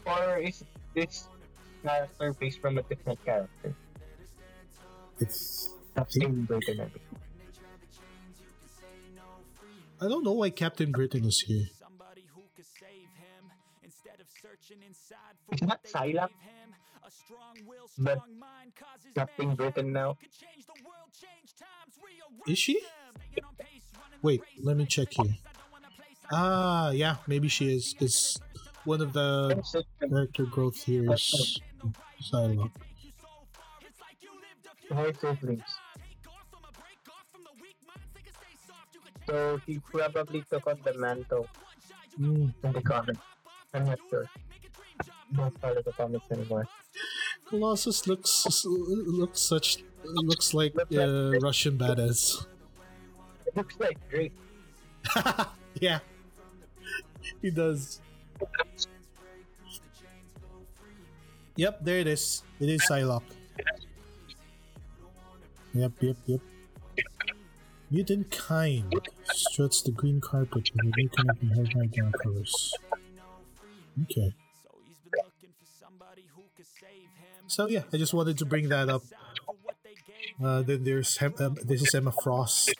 or 0.05 0.37
is 0.37 0.63
this 0.95 1.29
character 1.83 2.35
based 2.35 2.61
from 2.61 2.77
a 2.77 2.83
different 2.83 3.25
character? 3.25 3.75
It's. 5.19 5.71
Captain 5.97 6.45
Britain. 6.45 6.81
I 6.81 6.89
think. 6.93 7.13
I 10.01 10.09
don't 10.09 10.25
know 10.25 10.33
why 10.33 10.51
Captain 10.51 10.91
Britain 10.93 11.25
is 11.25 11.41
here. 11.41 11.67
It's 15.53 15.63
not 15.63 15.85
Psylocke, 15.85 16.31
but 17.99 18.19
Captain 19.15 19.55
Britain 19.55 19.93
now. 19.93 20.17
Is 22.47 22.59
she? 22.59 22.81
Wait, 24.23 24.43
let 24.63 24.77
me 24.77 24.87
check 24.87 25.13
here. 25.13 25.37
Ah, 26.33 26.91
yeah, 26.91 27.17
maybe 27.27 27.49
she 27.49 27.75
is. 27.75 27.93
Because 27.93 28.41
one 28.85 29.01
of 29.01 29.13
the 29.13 29.63
character 30.01 30.45
growth 30.45 30.83
here 30.85 31.13
is 31.13 31.61
Psylocke. 32.23 32.73
Her 34.91 35.13
siblings. 35.15 35.63
So 39.27 39.59
he 39.67 39.79
probably 39.81 40.43
took 40.51 40.67
on 40.67 40.81
the 40.85 40.95
mantle 40.95 41.49
Hmm. 42.17 42.49
in 42.63 42.73
the 42.73 42.83
comics. 42.83 43.21
I'm 43.75 43.87
not 43.87 43.99
sure. 44.11 44.29
Don't 45.35 45.59
follow 45.61 45.83
the 45.83 45.93
comics 45.93 46.31
anymore. 46.31 46.67
Colossus 47.49 48.07
looks 48.07 48.47
looks 48.65 49.41
such 49.41 49.85
looks 50.05 50.55
like 50.55 50.75
a 50.93 51.39
Russian 51.43 51.77
badass. 51.79 52.47
It 53.47 53.57
looks 53.57 53.79
like 53.81 53.99
Drake. 54.11 54.33
yeah, 55.81 56.01
he 57.43 57.51
does. 57.51 58.01
Yep, 61.57 61.85
there 61.85 61.99
it 61.99 62.07
is. 62.07 62.43
It 62.61 62.69
is 62.69 62.83
Psylocke. 62.89 63.23
Yep, 65.75 65.93
yep, 66.01 66.17
yep. 66.27 66.41
Mutant 67.95 68.29
kind 68.29 68.93
struts 69.33 69.81
the 69.81 69.93
green 69.93 70.21
carpet 70.21 70.69
with 70.75 70.85
a 70.85 70.91
reconnecting 70.99 71.55
headline 71.55 71.91
down 71.91 72.13
colors. 72.21 72.75
Okay. 74.03 74.35
So 77.47 77.69
yeah, 77.69 77.85
I 77.93 77.97
just 77.97 78.13
wanted 78.13 78.37
to 78.39 78.47
bring 78.47 78.69
that 78.71 78.89
up. 78.89 79.05
Uh, 80.43 80.63
then 80.63 80.83
there's 80.83 81.19
Hem- 81.19 81.37
um, 81.39 81.57
this 81.63 81.83
is 81.83 81.95
Emma 81.95 82.11
Frost. 82.11 82.75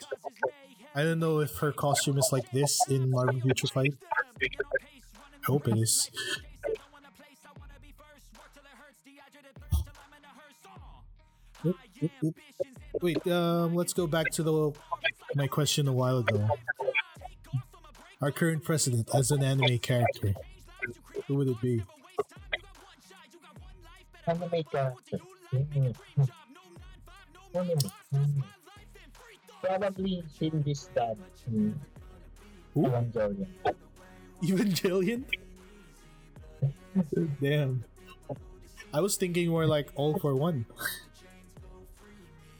I 0.97 1.05
don't 1.05 1.21
know 1.21 1.39
if 1.39 1.59
her 1.59 1.71
costume 1.71 2.19
is 2.19 2.31
like 2.33 2.51
this 2.51 2.81
in 2.89 3.09
Marvel 3.13 3.41
Future 3.41 3.69
Fight. 3.69 3.95
I 4.43 5.47
hope 5.47 5.69
it 5.69 5.79
is. 5.79 6.11
Oop, 11.65 11.79
oop, 12.03 12.11
oop. 12.25 12.37
Wait, 13.01 13.27
um, 13.27 13.75
let's 13.75 13.93
go 13.93 14.07
back 14.07 14.31
to 14.31 14.43
the 14.43 14.73
my 15.35 15.47
question 15.47 15.89
a 15.89 15.93
while 15.93 16.19
ago. 16.19 16.49
Our 18.23 18.31
current 18.31 18.65
president 18.65 19.09
as 19.15 19.31
an 19.31 19.43
anime 19.43 19.79
character, 19.79 20.35
who 21.27 21.35
would 21.35 21.49
it 21.49 21.61
be? 21.61 21.83
Anime 24.27 24.63
character. 24.71 25.19
Probably 29.63 30.25
Shinji's 30.39 30.89
dad. 30.95 31.19
Mm. 31.51 31.75
Who? 32.75 32.83
Evangelion. 32.87 33.47
Evangelion? 34.43 35.25
Damn. 37.41 37.85
I 38.93 39.01
was 39.01 39.17
thinking 39.17 39.49
more 39.49 39.67
like 39.67 39.91
all 39.97 40.19
for 40.19 40.35
one. 40.35 40.67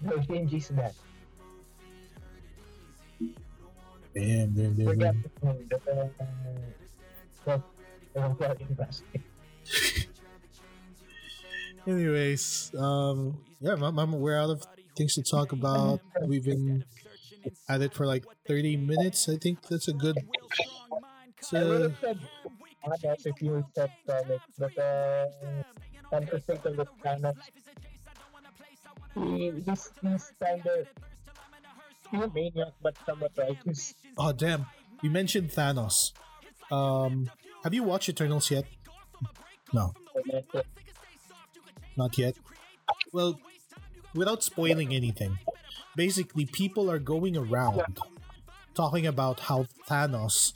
No, 0.05 0.17
Shinji's 0.19 0.69
dad. 0.69 0.93
Damn, 4.15 4.53
damn, 4.53 4.75
damn. 4.75 4.87
Forgot 4.87 5.15
damn. 5.15 5.25
the 5.41 5.53
name. 5.53 5.69
but, 7.45 7.63
uh, 8.15 8.29
but, 8.37 8.39
Evangelion 8.39 8.77
basket. 8.77 9.23
Anyways, 11.87 12.71
um, 12.79 13.39
yeah, 13.61 13.75
we're 13.75 14.39
out 14.39 14.51
of 14.51 14.67
things 14.97 15.15
to 15.15 15.23
talk 15.23 15.53
about. 15.53 16.01
We've 16.23 16.45
been 16.45 16.85
at 17.69 17.81
it 17.83 17.93
for 17.95 18.07
like 18.07 18.25
30 18.47 18.77
minutes. 18.77 19.29
I 19.29 19.37
think 19.37 19.63
that's 19.63 19.89
a 19.89 19.93
good. 19.93 20.17
It's 21.39 21.53
I 21.53 21.65
would 21.65 21.81
have 21.83 21.97
said 22.01 22.19
if 23.25 23.43
you 23.43 23.65
said 23.75 23.91
but 24.07 24.79
uh, 24.79 25.27
come 26.11 26.27
to 26.27 26.39
think 26.41 26.65
of 26.65 26.77
kind 32.11 32.23
of 32.23 32.35
maniac, 32.35 32.73
but 32.83 32.97
somewhat 33.07 33.33
righteous. 33.37 33.95
oh, 34.19 34.33
damn. 34.33 34.67
We 35.03 35.09
mentioned 35.09 35.51
Thanos. 35.51 36.13
Um, 36.71 37.31
have 37.63 37.75
you 37.75 37.83
watched 37.83 38.09
Eternals 38.09 38.51
yet? 38.51 38.65
No, 39.73 39.93
not 41.97 42.17
yet. 42.17 42.37
Well, 43.13 43.41
without 44.15 44.43
spoiling 44.43 44.95
anything, 44.95 45.39
basically, 45.97 46.47
people 46.47 46.91
are 46.91 46.99
going 46.99 47.37
around 47.37 47.99
talking 48.75 49.07
about 49.07 49.41
how 49.41 49.67
Thanos 49.89 50.53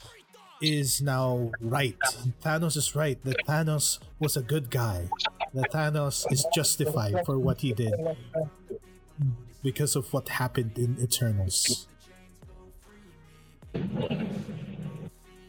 is 0.61 1.01
now 1.01 1.51
right. 1.61 1.97
Thanos 2.43 2.77
is 2.77 2.95
right. 2.95 3.21
That 3.23 3.37
Thanos 3.47 3.99
was 4.19 4.37
a 4.37 4.41
good 4.41 4.69
guy. 4.69 5.09
That 5.53 5.71
Thanos 5.71 6.25
is 6.31 6.45
justified 6.53 7.25
for 7.25 7.39
what 7.39 7.61
he 7.61 7.73
did 7.73 7.93
because 9.63 9.95
of 9.95 10.11
what 10.13 10.29
happened 10.29 10.77
in 10.77 10.97
Eternals. 11.01 11.87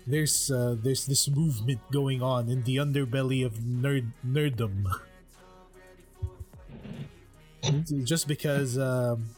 There's 0.07 0.51
uh, 0.51 0.75
there's 0.83 1.07
this 1.07 1.29
movement 1.29 1.81
going 1.93 2.23
on 2.23 2.49
in 2.49 2.65
the 2.65 2.77
underbelly 2.77 3.45
of 3.45 3.61
nerd 3.63 4.13
nerddom. 4.27 4.89
just 8.05 8.27
because 8.27 8.79
um, 8.79 9.31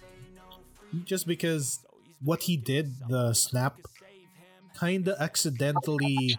just 1.04 1.26
because 1.26 1.80
what 2.22 2.44
he 2.44 2.56
did, 2.56 2.94
the 3.08 3.34
snap, 3.34 3.76
kinda 4.78 5.16
accidentally 5.20 6.38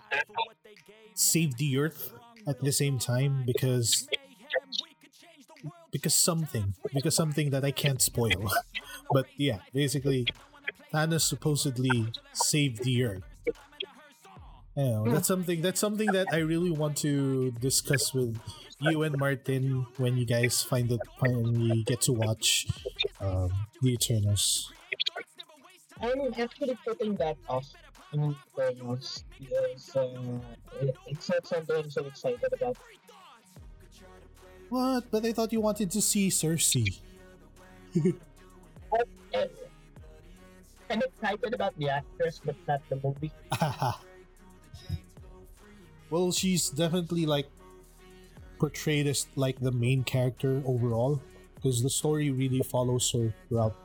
saved 1.14 1.58
the 1.58 1.78
earth 1.78 2.14
at 2.48 2.60
the 2.62 2.72
same 2.72 2.98
time 3.00 3.44
because 3.46 4.08
because 5.94 6.16
something 6.16 6.74
because 6.92 7.16
something 7.16 7.52
that 7.52 7.64
I 7.64 7.72
can't 7.72 8.02
spoil. 8.02 8.52
but 9.12 9.28
yeah, 9.38 9.60
basically 9.72 10.26
Thanos 10.92 11.22
supposedly 11.22 12.12
saved 12.34 12.84
the 12.84 13.04
earth. 13.06 13.24
You 14.76 14.84
know, 14.84 15.06
that's 15.06 15.28
something 15.28 15.62
that's 15.62 15.80
something 15.80 16.12
that 16.12 16.28
I 16.34 16.40
really 16.40 16.72
want 16.72 16.98
to 17.06 17.52
discuss 17.62 18.12
with 18.12 18.42
you 18.80 19.04
and 19.04 19.16
Martin 19.18 19.86
when 19.98 20.18
you 20.18 20.26
guys 20.26 20.64
find 20.64 20.92
it 20.92 21.00
finally 21.20 21.84
get 21.84 22.02
to 22.10 22.14
watch 22.14 22.68
um, 23.22 23.54
the 23.82 23.94
Eternals. 23.94 24.74
I'm 26.02 26.34
actually 26.38 26.78
putting 26.84 27.16
that 27.18 27.38
off 27.48 27.70
in 28.14 28.36
Thanos 28.58 29.24
because 29.40 29.96
uh, 29.96 30.10
it, 30.82 30.96
it's 31.06 31.30
not 31.30 31.46
something 31.46 31.76
I'm 31.76 31.90
so 31.90 32.06
excited 32.06 32.52
about. 32.52 32.78
What? 34.74 35.06
But 35.12 35.22
I 35.24 35.34
thought 35.34 35.54
you 35.54 35.62
wanted 35.62 35.92
to 35.92 36.02
see 36.02 36.30
Sersi. 36.34 36.98
I'm 40.90 41.02
excited 41.02 41.54
about 41.54 41.78
the 41.78 41.90
actress, 41.90 42.42
but 42.44 42.56
not 42.68 42.82
the 42.90 42.98
movie. 43.04 43.30
well, 46.10 46.32
she's 46.32 46.72
definitely 46.72 47.28
like 47.28 47.46
portrayed 48.58 49.06
as 49.06 49.28
like 49.36 49.62
the 49.62 49.72
main 49.72 50.04
character 50.04 50.64
overall 50.66 51.22
because 51.54 51.84
the 51.84 51.90
story 51.90 52.32
really 52.32 52.64
follows 52.66 53.12
her 53.12 53.32
throughout 53.48 53.78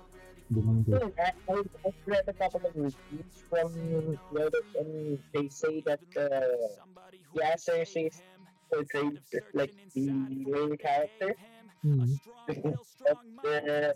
the 0.51 0.63
movie. 0.63 0.97
I, 0.97 1.33
I've 1.53 1.69
read 2.07 2.25
a 2.27 2.33
couple 2.33 2.65
of 2.65 2.73
reviews 2.75 3.45
from 3.51 3.69
Reddit, 4.33 4.65
and 4.81 5.19
they 5.35 5.51
say 5.51 5.83
that 5.85 6.01
uh, 6.17 6.49
yeah, 7.35 7.57
Sersi 7.57 8.09
is 8.09 8.23
portrayed 8.71 9.19
as 9.35 9.41
like 9.55 9.75
the 9.95 10.11
main 10.11 10.77
character, 10.77 11.35
Mhm. 11.85 12.19
but 13.43 13.69
uh, 13.69 13.93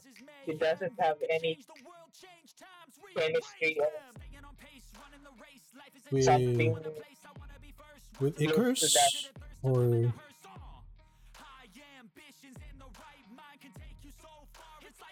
she 0.46 0.54
doesn't 0.54 0.92
have 1.00 1.16
any 1.30 1.58
chemistry 3.16 3.78
or 6.10 6.22
something. 6.22 6.72
With, 6.72 8.38
with 8.38 8.38
Ikaris? 8.38 8.92
that. 8.92 9.12
or 9.62 10.12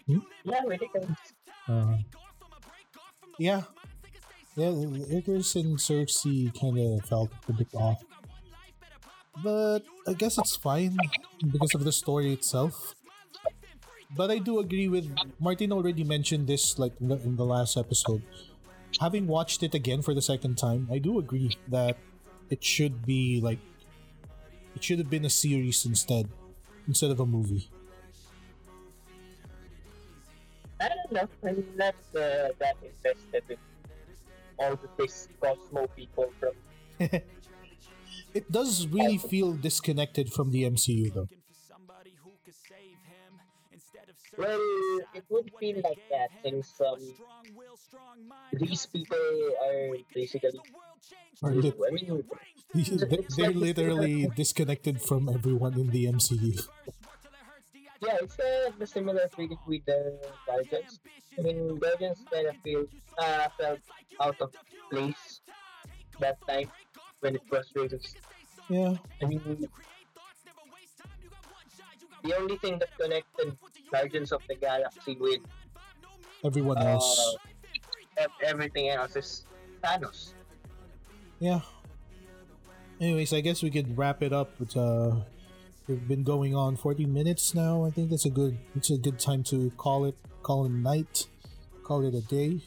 Yeah, 0.07 0.61
really 0.65 0.89
can. 0.93 1.17
uh, 1.69 1.97
yeah, 3.39 3.63
yeah, 4.57 4.69
Ikaris 4.69 5.55
and 5.61 5.79
Sersi 5.79 6.51
kind 6.59 6.79
of 6.79 7.05
felt 7.07 7.31
a 7.49 7.53
bit 7.53 7.69
off, 7.75 8.03
but 9.43 9.81
I 10.07 10.13
guess 10.15 10.39
it's 10.39 10.57
fine 10.57 10.97
because 11.41 11.75
of 11.75 11.85
the 11.85 11.93
story 11.93 12.33
itself. 12.33 12.95
But 14.17 14.31
I 14.31 14.39
do 14.39 14.59
agree 14.59 14.89
with 14.89 15.07
Martin. 15.39 15.73
Already 15.73 16.03
mentioned 16.03 16.47
this 16.47 16.79
like 16.79 16.93
in 17.01 17.09
the, 17.09 17.17
in 17.23 17.37
the 17.37 17.45
last 17.45 17.77
episode. 17.77 18.23
Having 19.01 19.29
watched 19.29 19.63
it 19.63 19.75
again 19.75 20.03
for 20.03 20.15
the 20.15 20.23
second 20.23 20.59
time, 20.59 20.89
I 20.91 20.99
do 20.99 21.19
agree 21.19 21.57
that 21.69 21.97
it 22.51 22.65
should 22.65 23.07
be 23.07 23.41
like 23.41 23.61
it 24.75 24.83
should 24.83 24.99
have 24.99 25.11
been 25.11 25.25
a 25.25 25.31
series 25.31 25.87
instead 25.87 26.29
instead 26.89 27.11
of 27.11 27.21
a 27.21 27.27
movie. 27.27 27.71
I 30.81 30.89
don't 30.89 31.13
know. 31.13 31.29
I'm 31.45 31.65
not 31.77 31.95
uh, 32.17 32.51
that 32.59 32.77
interested 32.83 33.45
in 33.49 33.57
all 34.59 34.79
this 34.97 35.29
Cosmo 35.41 35.87
people 35.95 36.33
from. 36.41 36.53
It 38.35 38.51
does 38.51 38.87
really 38.89 39.19
feel 39.19 39.53
disconnected 39.53 40.33
from 40.33 40.51
the 40.51 40.65
MCU 40.65 41.11
though. 41.13 41.29
Well, 44.37 44.61
it 45.15 45.25
would 45.29 45.51
feel 45.59 45.81
like 45.83 46.01
that 46.11 46.31
since 46.43 46.81
um, 46.81 46.99
these 48.53 48.87
people 48.87 49.19
are 49.67 49.97
basically. 50.15 50.61
Or 51.43 51.53
lit- 51.55 51.77
I 51.87 51.91
mean, 51.91 52.25
they- 52.75 53.27
they're 53.37 53.53
literally 53.53 54.29
disconnected 54.37 55.01
from 55.03 55.29
everyone 55.29 55.75
in 55.75 55.91
the 55.91 56.07
MCU. 56.07 56.67
yeah, 58.01 58.17
it's 58.23 58.37
the 58.37 58.87
similar 58.87 59.29
feeling 59.37 59.59
with 59.67 59.85
the 59.85 60.19
Guardians. 60.47 61.01
I 61.39 61.43
mean, 61.43 61.79
Guardians 61.79 62.25
kind 62.33 62.47
of 62.49 62.57
feel 62.65 62.87
uh, 63.19 63.49
felt 63.59 63.81
out 64.21 64.41
of 64.41 64.53
place 64.91 65.41
that 66.21 66.39
time 66.47 66.71
when 67.21 67.37
it 67.37 67.43
released. 67.75 68.19
Yeah, 68.69 68.95
I 69.23 69.25
mean, 69.25 69.69
the 72.23 72.37
only 72.37 72.57
thing 72.59 72.79
that 72.79 72.97
connected 72.99 73.57
Guardians 73.91 74.33
of 74.33 74.43
the 74.49 74.55
Galaxy 74.55 75.17
with 75.19 75.41
everyone 76.45 76.79
uh, 76.79 76.97
else. 76.97 77.37
everything 78.45 78.89
else 78.89 79.17
is 79.17 79.45
Thanos. 79.83 80.35
Yeah. 81.39 81.61
Anyways, 83.01 83.33
I 83.33 83.41
guess 83.41 83.63
we 83.63 83.71
could 83.71 83.97
wrap 83.97 84.23
it 84.23 84.33
up. 84.33 84.51
It's, 84.61 84.77
uh, 84.77 85.23
we've 85.89 86.07
been 86.07 86.23
going 86.23 86.55
on 86.55 86.77
40 86.77 87.07
minutes 87.07 87.55
now. 87.55 87.85
I 87.85 87.91
think 87.91 88.11
that's 88.11 88.27
a 88.27 88.31
good. 88.31 88.59
It's 88.77 88.91
a 88.91 88.99
good 88.99 89.19
time 89.19 89.43
to 89.45 89.71
call 89.77 90.05
it 90.05 90.17
call 90.43 90.65
it 90.65 90.71
a 90.71 90.73
night, 90.73 91.27
call 91.83 92.05
it 92.05 92.15
a 92.15 92.21
day. 92.21 92.61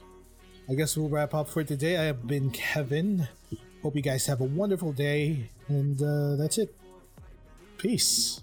I 0.69 0.75
guess 0.75 0.97
we'll 0.97 1.09
wrap 1.09 1.33
up 1.33 1.49
for 1.49 1.63
today. 1.63 1.97
I 1.97 2.03
have 2.03 2.25
been 2.25 2.49
Kevin. 2.49 3.27
Hope 3.83 3.97
you 3.97 4.01
guys 4.01 4.25
have 4.27 4.39
a 4.39 4.45
wonderful 4.45 4.93
day, 4.93 5.49
and 5.67 6.01
uh, 6.01 6.37
that's 6.37 6.57
it. 6.57 6.73
Peace. 7.77 8.42